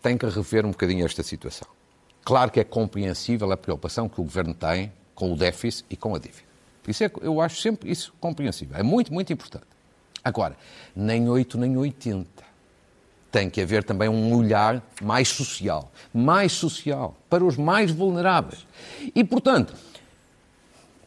tem 0.00 0.16
que 0.16 0.24
rever 0.24 0.64
um 0.64 0.70
bocadinho 0.70 1.04
esta 1.04 1.22
situação. 1.22 1.68
Claro 2.24 2.50
que 2.50 2.60
é 2.60 2.64
compreensível 2.64 3.52
a 3.52 3.58
preocupação 3.58 4.08
que 4.08 4.22
o 4.22 4.24
governo 4.24 4.54
tem 4.54 4.90
com 5.14 5.32
o 5.32 5.36
déficit 5.36 5.84
e 5.90 5.96
com 5.96 6.14
a 6.14 6.18
dívida. 6.18 6.42
Isso 6.86 7.04
é, 7.04 7.10
eu 7.22 7.40
acho 7.40 7.60
sempre 7.60 7.90
isso 7.90 8.12
compreensível. 8.20 8.76
É 8.76 8.82
muito, 8.82 9.12
muito 9.12 9.32
importante. 9.32 9.66
Agora, 10.22 10.56
nem 10.94 11.28
8 11.28 11.58
nem 11.58 11.76
80 11.76 12.44
tem 13.30 13.50
que 13.50 13.60
haver 13.60 13.82
também 13.82 14.08
um 14.08 14.32
olhar 14.32 14.80
mais 15.02 15.26
social, 15.26 15.90
mais 16.12 16.52
social, 16.52 17.16
para 17.28 17.44
os 17.44 17.56
mais 17.56 17.90
vulneráveis. 17.90 18.64
E, 19.12 19.24
portanto, 19.24 19.74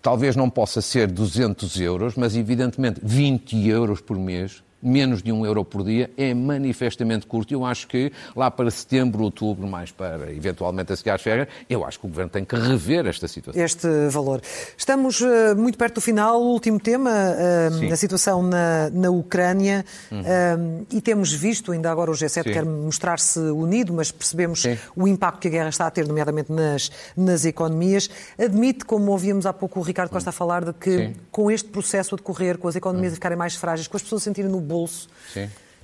talvez 0.02 0.36
não 0.36 0.50
possa 0.50 0.82
ser 0.82 1.08
200 1.08 1.80
euros, 1.80 2.16
mas 2.16 2.36
evidentemente 2.36 3.00
20 3.02 3.66
euros 3.68 4.02
por 4.02 4.18
mês 4.18 4.62
menos 4.82 5.22
de 5.22 5.32
um 5.32 5.46
euro 5.46 5.66
por 5.66 5.84
dia 5.84 6.10
é 6.18 6.34
manifestamente 6.34 7.26
curto. 7.26 7.54
Eu 7.54 7.66
acho 7.66 7.88
que 7.88 8.12
lá 8.36 8.50
para 8.50 8.70
setembro, 8.70 9.24
outubro, 9.24 9.68
mais 9.68 9.92
para 9.92 10.32
eventualmente 10.32 10.94
a 10.94 10.96
seguir 10.96 11.12
às 11.12 11.22
férias, 11.22 11.48
eu 11.70 11.86
acho 11.86 12.00
que 12.00 12.06
o 12.06 12.10
Governo 12.10 12.32
tem 12.32 12.46
que 12.46 12.56
rever 12.56 13.06
esta 13.08 13.28
situação. 13.28 13.62
Este 13.62 13.88
valor. 14.10 14.42
Estamos 14.78 15.22
uh, 15.22 15.56
muito 15.56 15.78
perto 15.78 15.96
do 15.96 16.02
final. 16.02 16.42
O 16.42 16.54
último 16.54 16.80
tema, 16.80 17.10
uh, 17.10 17.92
a 17.92 17.96
situação 17.96 18.44
na, 18.44 18.90
na 18.92 19.10
Ucrânia. 19.10 19.86
Uhum. 20.12 20.22
Uh, 20.22 20.88
e 20.92 21.02
temos 21.02 21.32
visto, 21.34 21.72
ainda 21.72 21.92
agora 21.92 22.12
o 22.12 22.14
G7 22.14 22.44
Sim. 22.44 22.54
quer 22.54 22.66
mostrar-se 22.66 23.40
unido, 23.40 23.94
mas 23.94 24.12
percebemos 24.12 24.62
Sim. 24.62 24.78
o 24.96 25.08
impacto 25.08 25.40
que 25.40 25.48
a 25.48 25.52
guerra 25.52 25.70
está 25.70 25.88
a 25.88 25.92
ter, 25.92 26.08
nomeadamente 26.08 26.52
nas, 26.52 26.92
nas 27.16 27.46
economias. 27.46 28.10
Admite, 28.38 28.86
como 28.86 29.12
ouvíamos 29.12 29.46
há 29.46 29.54
pouco 29.54 29.80
o 29.80 29.84
Ricardo 29.84 30.12
Costa 30.12 30.30
uhum. 30.30 30.32
a 30.32 30.34
falar, 30.34 30.66
de 30.66 30.74
que 30.74 30.98
Sim. 30.98 31.16
com 31.32 31.50
este 31.50 31.70
processo 31.70 32.16
a 32.16 32.18
decorrer, 32.18 32.58
com 32.58 32.68
as 32.68 32.76
economias 32.76 33.12
uhum. 33.12 33.14
a 33.14 33.16
ficarem 33.16 33.38
mais 33.38 33.56
frágeis, 33.56 33.88
com 33.88 33.98
as 33.98 34.04
pessoas 34.04 34.22
a 34.22 34.26
sentirem 34.26 34.52
no 34.52 34.67
bolso, 34.68 35.10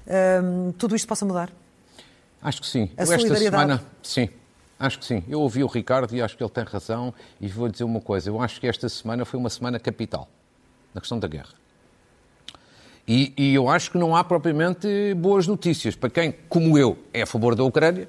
um, 0.08 0.72
tudo 0.74 0.96
isto 0.96 1.08
possa 1.08 1.26
mudar? 1.26 1.50
Acho 2.42 2.62
que 2.62 2.68
sim. 2.68 2.90
A 2.98 3.04
esta 3.04 3.36
semana, 3.36 3.84
sim. 4.04 4.30
Acho 4.78 5.00
que 5.00 5.06
sim. 5.06 5.24
Eu 5.30 5.40
ouvi 5.40 5.64
o 5.64 5.68
Ricardo 5.68 6.14
e 6.14 6.22
acho 6.22 6.36
que 6.36 6.44
ele 6.44 6.50
tem 6.50 6.64
razão. 6.66 7.14
E 7.40 7.48
vou 7.48 7.70
dizer 7.70 7.86
uma 7.86 8.02
coisa: 8.02 8.30
eu 8.30 8.42
acho 8.42 8.60
que 8.60 8.68
esta 8.68 8.90
semana 8.90 9.24
foi 9.24 9.40
uma 9.40 9.50
semana 9.50 9.80
capital 9.80 10.28
na 10.94 11.00
questão 11.00 11.18
da 11.18 11.28
guerra. 11.28 11.54
E, 13.08 13.34
e, 13.38 13.54
eu 13.54 13.70
acho 13.70 13.92
que 13.92 13.98
não 13.98 14.16
há 14.16 14.24
propriamente 14.24 15.14
boas 15.16 15.46
notícias 15.46 15.96
para 15.96 16.10
quem, 16.10 16.34
como 16.48 16.78
eu, 16.78 16.98
é 17.14 17.24
a 17.24 17.26
favor 17.26 17.54
da 17.56 17.64
Ucrânia. 17.64 18.08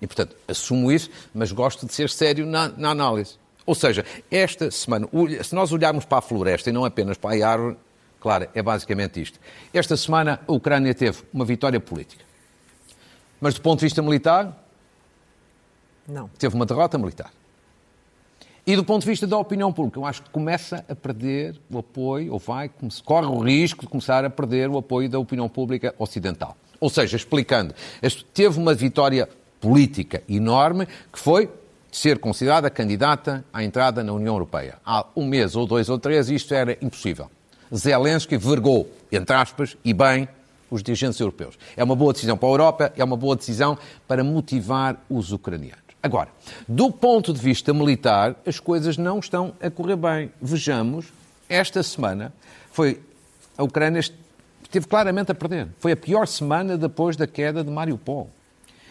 E, 0.00 0.06
portanto, 0.06 0.36
assumo 0.48 0.90
isso, 0.90 1.10
mas 1.32 1.52
gosto 1.52 1.86
de 1.86 1.94
ser 1.94 2.10
sério 2.10 2.46
na, 2.46 2.68
na 2.68 2.90
análise. 2.90 3.36
Ou 3.66 3.74
seja, 3.74 4.04
esta 4.30 4.70
semana, 4.70 5.08
se 5.42 5.54
nós 5.54 5.72
olharmos 5.72 6.04
para 6.04 6.18
a 6.18 6.22
floresta 6.22 6.68
e 6.68 6.72
não 6.72 6.84
apenas 6.84 7.16
para 7.16 7.34
a 7.34 7.48
árvore, 7.48 7.76
Claro, 8.24 8.48
é 8.54 8.62
basicamente 8.62 9.20
isto. 9.20 9.38
Esta 9.70 9.98
semana 9.98 10.40
a 10.48 10.50
Ucrânia 10.50 10.94
teve 10.94 11.22
uma 11.30 11.44
vitória 11.44 11.78
política. 11.78 12.24
Mas 13.38 13.52
do 13.52 13.60
ponto 13.60 13.80
de 13.80 13.84
vista 13.84 14.00
militar, 14.00 14.64
não. 16.08 16.28
Teve 16.38 16.54
uma 16.54 16.64
derrota 16.64 16.96
militar. 16.96 17.30
E 18.66 18.74
do 18.76 18.82
ponto 18.82 19.02
de 19.02 19.08
vista 19.08 19.26
da 19.26 19.36
opinião 19.36 19.70
pública, 19.70 19.98
eu 19.98 20.06
acho 20.06 20.22
que 20.22 20.30
começa 20.30 20.82
a 20.88 20.94
perder 20.94 21.60
o 21.70 21.76
apoio, 21.76 22.32
ou 22.32 22.38
vai, 22.38 22.70
corre 23.04 23.26
o 23.26 23.40
risco 23.40 23.82
de 23.82 23.88
começar 23.88 24.24
a 24.24 24.30
perder 24.30 24.70
o 24.70 24.78
apoio 24.78 25.06
da 25.06 25.18
opinião 25.18 25.46
pública 25.46 25.94
ocidental. 25.98 26.56
Ou 26.80 26.88
seja, 26.88 27.18
explicando, 27.18 27.74
teve 28.32 28.58
uma 28.58 28.72
vitória 28.72 29.28
política 29.60 30.22
enorme 30.26 30.86
que 31.12 31.18
foi 31.18 31.50
ser 31.92 32.18
considerada 32.18 32.70
candidata 32.70 33.44
à 33.52 33.62
entrada 33.62 34.02
na 34.02 34.14
União 34.14 34.34
Europeia. 34.34 34.78
Há 34.82 35.04
um 35.14 35.26
mês, 35.26 35.54
ou 35.54 35.66
dois, 35.66 35.90
ou 35.90 35.98
três, 35.98 36.30
isto 36.30 36.54
era 36.54 36.78
impossível. 36.80 37.30
Zelensky 37.76 38.36
vergou, 38.36 38.88
entre 39.10 39.34
aspas, 39.34 39.76
e 39.84 39.92
bem, 39.92 40.28
os 40.70 40.82
dirigentes 40.82 41.20
europeus. 41.20 41.58
É 41.76 41.84
uma 41.84 41.94
boa 41.94 42.12
decisão 42.12 42.36
para 42.36 42.48
a 42.48 42.52
Europa, 42.52 42.92
é 42.96 43.04
uma 43.04 43.16
boa 43.16 43.36
decisão 43.36 43.78
para 44.06 44.24
motivar 44.24 44.96
os 45.08 45.32
ucranianos. 45.32 45.84
Agora, 46.02 46.28
do 46.68 46.90
ponto 46.90 47.32
de 47.32 47.40
vista 47.40 47.72
militar, 47.72 48.36
as 48.44 48.60
coisas 48.60 48.98
não 48.98 49.18
estão 49.18 49.54
a 49.60 49.70
correr 49.70 49.96
bem. 49.96 50.30
Vejamos, 50.40 51.06
esta 51.48 51.82
semana 51.82 52.32
foi 52.70 53.00
a 53.56 53.62
Ucrânia 53.62 54.00
esteve 54.00 54.86
claramente 54.86 55.30
a 55.30 55.34
perder. 55.34 55.68
Foi 55.78 55.92
a 55.92 55.96
pior 55.96 56.26
semana 56.26 56.76
depois 56.76 57.16
da 57.16 57.26
queda 57.26 57.62
de 57.62 57.70
Mariupol. 57.70 58.28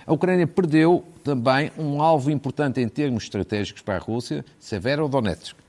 A 0.05 0.13
Ucrânia 0.13 0.47
perdeu 0.47 1.03
também 1.23 1.71
um 1.77 2.01
alvo 2.01 2.31
importante 2.31 2.81
em 2.81 2.87
termos 2.87 3.23
estratégicos 3.23 3.81
para 3.81 3.95
a 3.95 3.99
Rússia, 3.99 4.43
Severodonetsk. 4.59 5.62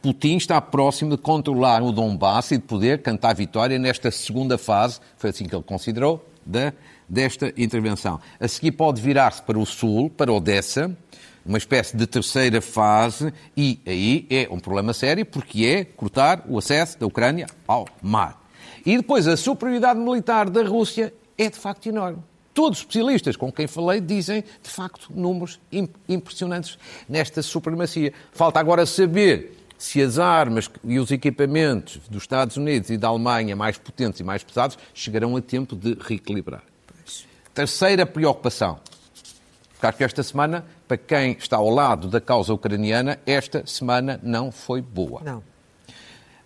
Putin 0.00 0.36
está 0.36 0.60
próximo 0.60 1.10
de 1.10 1.16
controlar 1.16 1.82
o 1.82 1.92
Donbass 1.92 2.52
e 2.52 2.56
de 2.56 2.64
poder 2.64 3.02
cantar 3.02 3.34
vitória 3.34 3.78
nesta 3.78 4.10
segunda 4.10 4.58
fase, 4.58 5.00
foi 5.16 5.30
assim 5.30 5.46
que 5.46 5.54
ele 5.54 5.64
considerou, 5.64 6.24
da 6.44 6.72
desta 7.12 7.52
intervenção. 7.58 8.18
A 8.40 8.48
seguir 8.48 8.72
pode 8.72 9.02
virar-se 9.02 9.42
para 9.42 9.58
o 9.58 9.66
sul, 9.66 10.08
para 10.08 10.32
Odessa, 10.32 10.96
uma 11.44 11.58
espécie 11.58 11.94
de 11.94 12.06
terceira 12.06 12.62
fase, 12.62 13.34
e 13.54 13.78
aí 13.86 14.26
é 14.30 14.48
um 14.50 14.58
problema 14.58 14.94
sério, 14.94 15.26
porque 15.26 15.66
é 15.66 15.84
cortar 15.84 16.42
o 16.48 16.56
acesso 16.56 16.98
da 16.98 17.06
Ucrânia 17.06 17.46
ao 17.68 17.86
mar. 18.00 18.40
E 18.86 18.96
depois 18.96 19.28
a 19.28 19.36
superioridade 19.36 20.00
militar 20.00 20.48
da 20.48 20.62
Rússia 20.62 21.12
é 21.36 21.50
de 21.50 21.58
facto 21.58 21.86
enorme. 21.86 22.18
Todos 22.54 22.78
os 22.78 22.82
especialistas 22.84 23.36
com 23.36 23.52
quem 23.52 23.66
falei 23.66 24.00
dizem, 24.00 24.42
de 24.62 24.70
facto, 24.70 25.08
números 25.14 25.60
impressionantes 26.08 26.78
nesta 27.08 27.42
supremacia. 27.42 28.12
Falta 28.30 28.60
agora 28.60 28.86
saber 28.86 29.61
se 29.82 30.00
as 30.00 30.16
armas 30.16 30.70
e 30.84 31.00
os 31.00 31.10
equipamentos 31.10 32.00
dos 32.08 32.22
Estados 32.22 32.56
Unidos 32.56 32.88
e 32.88 32.96
da 32.96 33.08
Alemanha 33.08 33.56
mais 33.56 33.76
potentes 33.76 34.20
e 34.20 34.22
mais 34.22 34.44
pesados 34.44 34.78
chegarão 34.94 35.36
a 35.36 35.42
tempo 35.42 35.74
de 35.74 35.98
reequilibrar. 36.00 36.62
Terceira 37.52 38.06
preocupação. 38.06 38.78
Acho 39.82 39.98
que 39.98 40.04
esta 40.04 40.22
semana, 40.22 40.64
para 40.86 40.96
quem 40.96 41.32
está 41.32 41.56
ao 41.56 41.68
lado 41.68 42.06
da 42.06 42.20
causa 42.20 42.54
ucraniana, 42.54 43.18
esta 43.26 43.66
semana 43.66 44.20
não 44.22 44.52
foi 44.52 44.80
boa. 44.80 45.20
Não. 45.24 45.42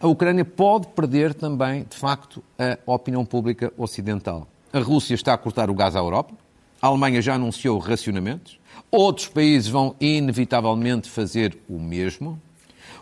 A 0.00 0.06
Ucrânia 0.06 0.44
pode 0.44 0.86
perder 0.86 1.34
também, 1.34 1.84
de 1.84 1.96
facto, 1.96 2.42
a 2.58 2.78
opinião 2.90 3.22
pública 3.26 3.70
ocidental. 3.76 4.48
A 4.72 4.78
Rússia 4.78 5.14
está 5.14 5.34
a 5.34 5.38
cortar 5.38 5.68
o 5.68 5.74
gás 5.74 5.94
à 5.94 5.98
Europa, 5.98 6.32
a 6.80 6.86
Alemanha 6.86 7.20
já 7.20 7.34
anunciou 7.34 7.78
racionamentos, 7.78 8.58
outros 8.90 9.28
países 9.28 9.68
vão 9.68 9.94
inevitavelmente 10.00 11.10
fazer 11.10 11.58
o 11.68 11.78
mesmo. 11.78 12.40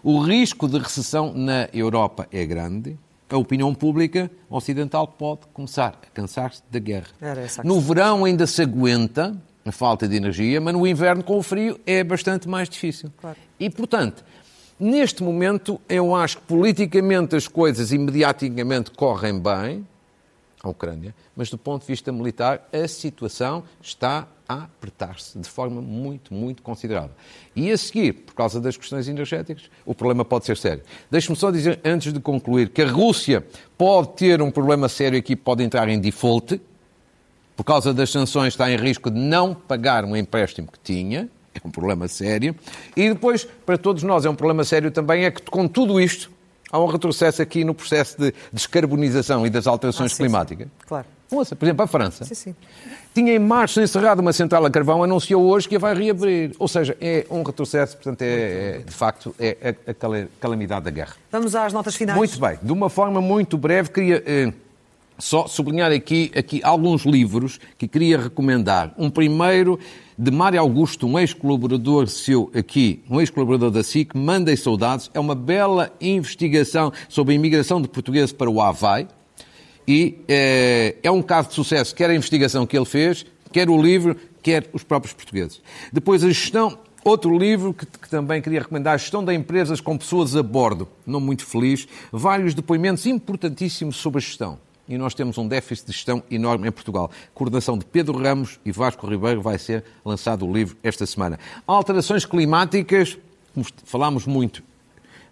O 0.06 0.20
risco 0.20 0.68
de 0.68 0.76
recessão 0.76 1.32
na 1.32 1.66
Europa 1.72 2.28
é 2.30 2.44
grande 2.44 2.98
a 3.26 3.38
opinião 3.38 3.74
pública 3.74 4.30
ocidental 4.50 5.08
pode 5.08 5.46
começar 5.54 5.98
a 6.02 6.10
cansar-se 6.12 6.62
da 6.70 6.78
guerra. 6.78 7.06
No 7.64 7.80
verão 7.80 8.26
ainda 8.26 8.46
se 8.46 8.60
aguenta 8.60 9.34
a 9.64 9.72
falta 9.72 10.06
de 10.06 10.14
energia, 10.14 10.60
mas 10.60 10.74
no 10.74 10.86
inverno, 10.86 11.24
com 11.24 11.38
o 11.38 11.42
frio, 11.42 11.80
é 11.86 12.04
bastante 12.04 12.46
mais 12.46 12.68
difícil. 12.68 13.10
Claro. 13.18 13.38
E, 13.58 13.70
portanto, 13.70 14.22
neste 14.78 15.22
momento, 15.22 15.80
eu 15.88 16.14
acho 16.14 16.36
que 16.36 16.42
politicamente 16.42 17.34
as 17.34 17.48
coisas 17.48 17.90
imediaticamente 17.90 18.90
correm 18.90 19.40
bem, 19.40 19.86
a 20.62 20.68
Ucrânia, 20.68 21.14
mas 21.34 21.48
do 21.48 21.56
ponto 21.56 21.80
de 21.80 21.88
vista 21.88 22.12
militar, 22.12 22.68
a 22.70 22.86
situação 22.86 23.64
está 23.80 24.28
a 24.48 24.64
apertar-se 24.64 25.38
de 25.38 25.48
forma 25.48 25.80
muito, 25.80 26.34
muito 26.34 26.62
considerável. 26.62 27.10
E 27.56 27.70
a 27.70 27.78
seguir, 27.78 28.12
por 28.12 28.34
causa 28.34 28.60
das 28.60 28.76
questões 28.76 29.08
energéticas, 29.08 29.70
o 29.86 29.94
problema 29.94 30.24
pode 30.24 30.44
ser 30.44 30.56
sério. 30.56 30.82
Deixe-me 31.10 31.36
só 31.36 31.50
dizer, 31.50 31.80
antes 31.84 32.12
de 32.12 32.20
concluir, 32.20 32.68
que 32.68 32.82
a 32.82 32.90
Rússia 32.90 33.44
pode 33.78 34.08
ter 34.16 34.42
um 34.42 34.50
problema 34.50 34.88
sério 34.88 35.18
aqui, 35.18 35.34
pode 35.34 35.62
entrar 35.62 35.88
em 35.88 35.98
default, 35.98 36.60
por 37.56 37.64
causa 37.64 37.94
das 37.94 38.10
sanções 38.10 38.48
está 38.48 38.70
em 38.70 38.76
risco 38.76 39.10
de 39.10 39.18
não 39.18 39.54
pagar 39.54 40.04
um 40.04 40.16
empréstimo 40.16 40.68
que 40.70 40.78
tinha, 40.80 41.28
é 41.54 41.66
um 41.66 41.70
problema 41.70 42.08
sério. 42.08 42.54
E 42.96 43.08
depois, 43.08 43.44
para 43.44 43.78
todos 43.78 44.02
nós, 44.02 44.24
é 44.24 44.30
um 44.30 44.34
problema 44.34 44.64
sério 44.64 44.90
também, 44.90 45.24
é 45.24 45.30
que 45.30 45.42
com 45.42 45.68
tudo 45.68 46.00
isto, 46.00 46.30
há 46.70 46.78
um 46.80 46.86
retrocesso 46.86 47.40
aqui 47.40 47.64
no 47.64 47.74
processo 47.74 48.18
de 48.18 48.34
descarbonização 48.52 49.46
e 49.46 49.50
das 49.50 49.66
alterações 49.66 50.12
ah, 50.12 50.14
sim, 50.16 50.22
climáticas. 50.22 50.66
Sim. 50.66 50.72
Claro. 50.86 51.06
Ouça, 51.34 51.56
por 51.56 51.64
exemplo, 51.64 51.84
a 51.84 51.86
França 51.86 52.24
sim, 52.24 52.34
sim. 52.34 52.54
tinha 53.12 53.34
em 53.34 53.38
março 53.38 53.80
encerrado 53.80 54.20
uma 54.20 54.32
central 54.32 54.64
a 54.64 54.70
carvão, 54.70 55.02
anunciou 55.02 55.42
hoje 55.44 55.68
que 55.68 55.76
a 55.76 55.78
vai 55.78 55.94
reabrir. 55.94 56.52
Ou 56.58 56.68
seja, 56.68 56.96
é 57.00 57.26
um 57.30 57.42
retrocesso, 57.42 57.96
portanto, 57.96 58.22
é, 58.22 58.26
é 58.26 58.78
de 58.78 58.92
facto 58.92 59.34
é 59.38 59.74
a, 59.86 59.90
a, 59.90 60.26
calamidade 60.40 60.84
da 60.84 60.90
guerra. 60.90 61.14
Vamos 61.30 61.54
às 61.54 61.72
notas 61.72 61.96
finais. 61.96 62.16
Muito 62.16 62.38
bem. 62.38 62.58
De 62.62 62.72
uma 62.72 62.88
forma 62.88 63.20
muito 63.20 63.58
breve, 63.58 63.90
queria 63.90 64.22
eh, 64.24 64.52
só 65.18 65.46
sublinhar 65.46 65.92
aqui, 65.92 66.30
aqui 66.36 66.60
alguns 66.62 67.04
livros 67.04 67.58
que 67.78 67.86
queria 67.86 68.18
recomendar. 68.18 68.92
Um 68.98 69.10
primeiro 69.10 69.78
de 70.16 70.30
Mário 70.30 70.60
Augusto, 70.60 71.06
um 71.06 71.18
ex-colaborador 71.18 72.06
seu 72.08 72.50
aqui, 72.54 73.02
um 73.10 73.20
ex-colaborador 73.20 73.70
da 73.70 73.82
SIC, 73.82 74.14
Mandei 74.14 74.56
Saudades. 74.56 75.10
É 75.12 75.20
uma 75.20 75.34
bela 75.34 75.92
investigação 76.00 76.92
sobre 77.08 77.32
a 77.32 77.36
imigração 77.36 77.80
de 77.80 77.88
portugueses 77.88 78.32
para 78.32 78.50
o 78.50 78.60
Havaí. 78.60 79.08
E 79.86 80.18
é, 80.28 80.96
é 81.02 81.10
um 81.10 81.22
caso 81.22 81.48
de 81.48 81.54
sucesso, 81.54 81.94
quer 81.94 82.10
a 82.10 82.14
investigação 82.14 82.66
que 82.66 82.76
ele 82.76 82.86
fez, 82.86 83.26
quer 83.52 83.68
o 83.68 83.80
livro, 83.80 84.16
quer 84.42 84.68
os 84.72 84.82
próprios 84.82 85.12
portugueses. 85.12 85.60
Depois 85.92 86.24
a 86.24 86.28
gestão, 86.28 86.78
outro 87.04 87.36
livro 87.38 87.74
que, 87.74 87.86
que, 87.86 88.08
também 88.08 88.40
queria 88.40 88.60
recomendar, 88.60 88.94
a 88.94 88.96
gestão 88.96 89.24
de 89.24 89.34
empresas 89.34 89.80
com 89.80 89.96
pessoas 89.96 90.34
a 90.34 90.42
bordo, 90.42 90.88
não 91.06 91.20
muito 91.20 91.44
feliz, 91.44 91.86
vários 92.10 92.54
depoimentos 92.54 93.06
importantíssimos 93.06 93.96
sobre 93.96 94.18
a 94.18 94.20
gestão 94.20 94.58
e 94.88 94.98
nós 94.98 95.14
temos 95.14 95.38
um 95.38 95.48
déficit 95.48 95.86
de 95.86 95.92
gestão 95.92 96.22
enorme 96.30 96.68
em 96.68 96.72
Portugal. 96.72 97.10
Coordenação 97.32 97.78
de 97.78 97.84
Pedro 97.84 98.18
Ramos 98.18 98.60
e 98.64 98.72
Vasco 98.72 99.06
Ribeiro 99.06 99.40
vai 99.40 99.58
ser 99.58 99.84
lançado 100.04 100.46
o 100.46 100.52
livro 100.52 100.76
esta 100.82 101.06
semana. 101.06 101.38
Alterações 101.66 102.24
climáticas, 102.24 103.16
falámos 103.84 104.26
muito 104.26 104.62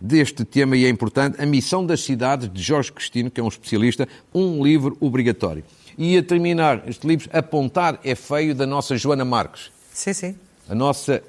deste 0.02 0.44
tema 0.44 0.76
e 0.76 0.84
é 0.84 0.88
importante, 0.88 1.40
A 1.40 1.46
Missão 1.46 1.86
das 1.86 2.00
Cidades, 2.00 2.52
de 2.52 2.60
Jorge 2.60 2.90
Cristino, 2.92 3.30
que 3.30 3.40
é 3.40 3.44
um 3.44 3.48
especialista, 3.48 4.08
um 4.34 4.62
livro 4.62 4.96
obrigatório. 5.00 5.62
E 5.96 6.16
a 6.18 6.22
terminar 6.22 6.82
este 6.88 7.06
livro, 7.06 7.30
Apontar 7.32 8.00
é 8.02 8.14
Feio, 8.16 8.54
da 8.54 8.66
nossa 8.66 8.96
Joana 8.96 9.24
Marques. 9.24 9.70
Sim, 9.92 10.12
sim. 10.12 10.36
A 10.68 10.74
nossa 10.74 11.22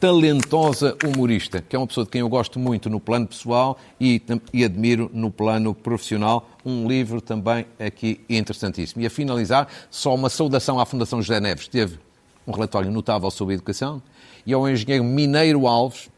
talentosa 0.00 0.96
humorista, 1.06 1.62
que 1.66 1.76
é 1.76 1.78
uma 1.78 1.86
pessoa 1.86 2.04
de 2.04 2.10
quem 2.10 2.22
eu 2.22 2.28
gosto 2.28 2.58
muito 2.58 2.90
no 2.90 2.98
plano 2.98 3.28
pessoal 3.28 3.78
e, 4.00 4.20
e 4.52 4.64
admiro 4.64 5.10
no 5.12 5.30
plano 5.30 5.74
profissional. 5.74 6.48
Um 6.64 6.88
livro 6.88 7.20
também 7.20 7.66
aqui 7.78 8.20
interessantíssimo. 8.28 9.02
E 9.02 9.06
a 9.06 9.10
finalizar, 9.10 9.68
só 9.90 10.14
uma 10.14 10.30
saudação 10.30 10.80
à 10.80 10.86
Fundação 10.86 11.20
José 11.22 11.38
Neves. 11.38 11.68
Teve 11.68 11.98
um 12.46 12.50
relatório 12.50 12.90
notável 12.90 13.30
sobre 13.30 13.54
a 13.54 13.56
educação 13.56 14.02
e 14.46 14.52
ao 14.52 14.68
engenheiro 14.68 15.04
Mineiro 15.04 15.66
Alves, 15.66 16.08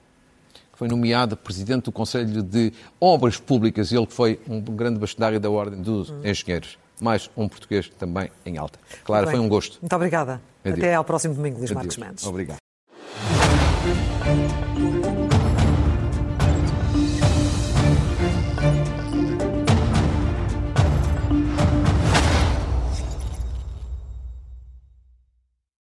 foi 0.83 0.89
nomeado 0.89 1.37
presidente 1.37 1.85
do 1.85 1.93
Conselho 1.93 2.43
de 2.43 2.73
Obras 3.01 3.37
Públicas, 3.37 3.93
ele 3.93 4.05
que 4.05 4.13
foi 4.13 4.41
um 4.49 4.61
grande 4.61 4.99
bastonário 4.99 5.39
da 5.39 5.49
Ordem 5.49 5.81
dos 5.81 6.13
Engenheiros. 6.25 6.77
Mais 7.01 7.31
um 7.37 7.49
português 7.49 7.89
também 7.97 8.33
em 8.45 8.59
alta. 8.59 8.81
Claro, 9.05 9.31
foi 9.31 9.39
um 9.39 9.49
gosto. 9.49 9.79
Muito 9.81 9.95
obrigada. 9.95 10.43
Adeus. 10.65 10.79
Até 10.79 10.95
ao 10.95 11.05
próximo 11.05 11.35
domingo, 11.35 11.59
Luís 11.59 11.71
Marcos 11.71 11.97
Mendes. 11.97 12.27
Obrigado. 12.27 12.57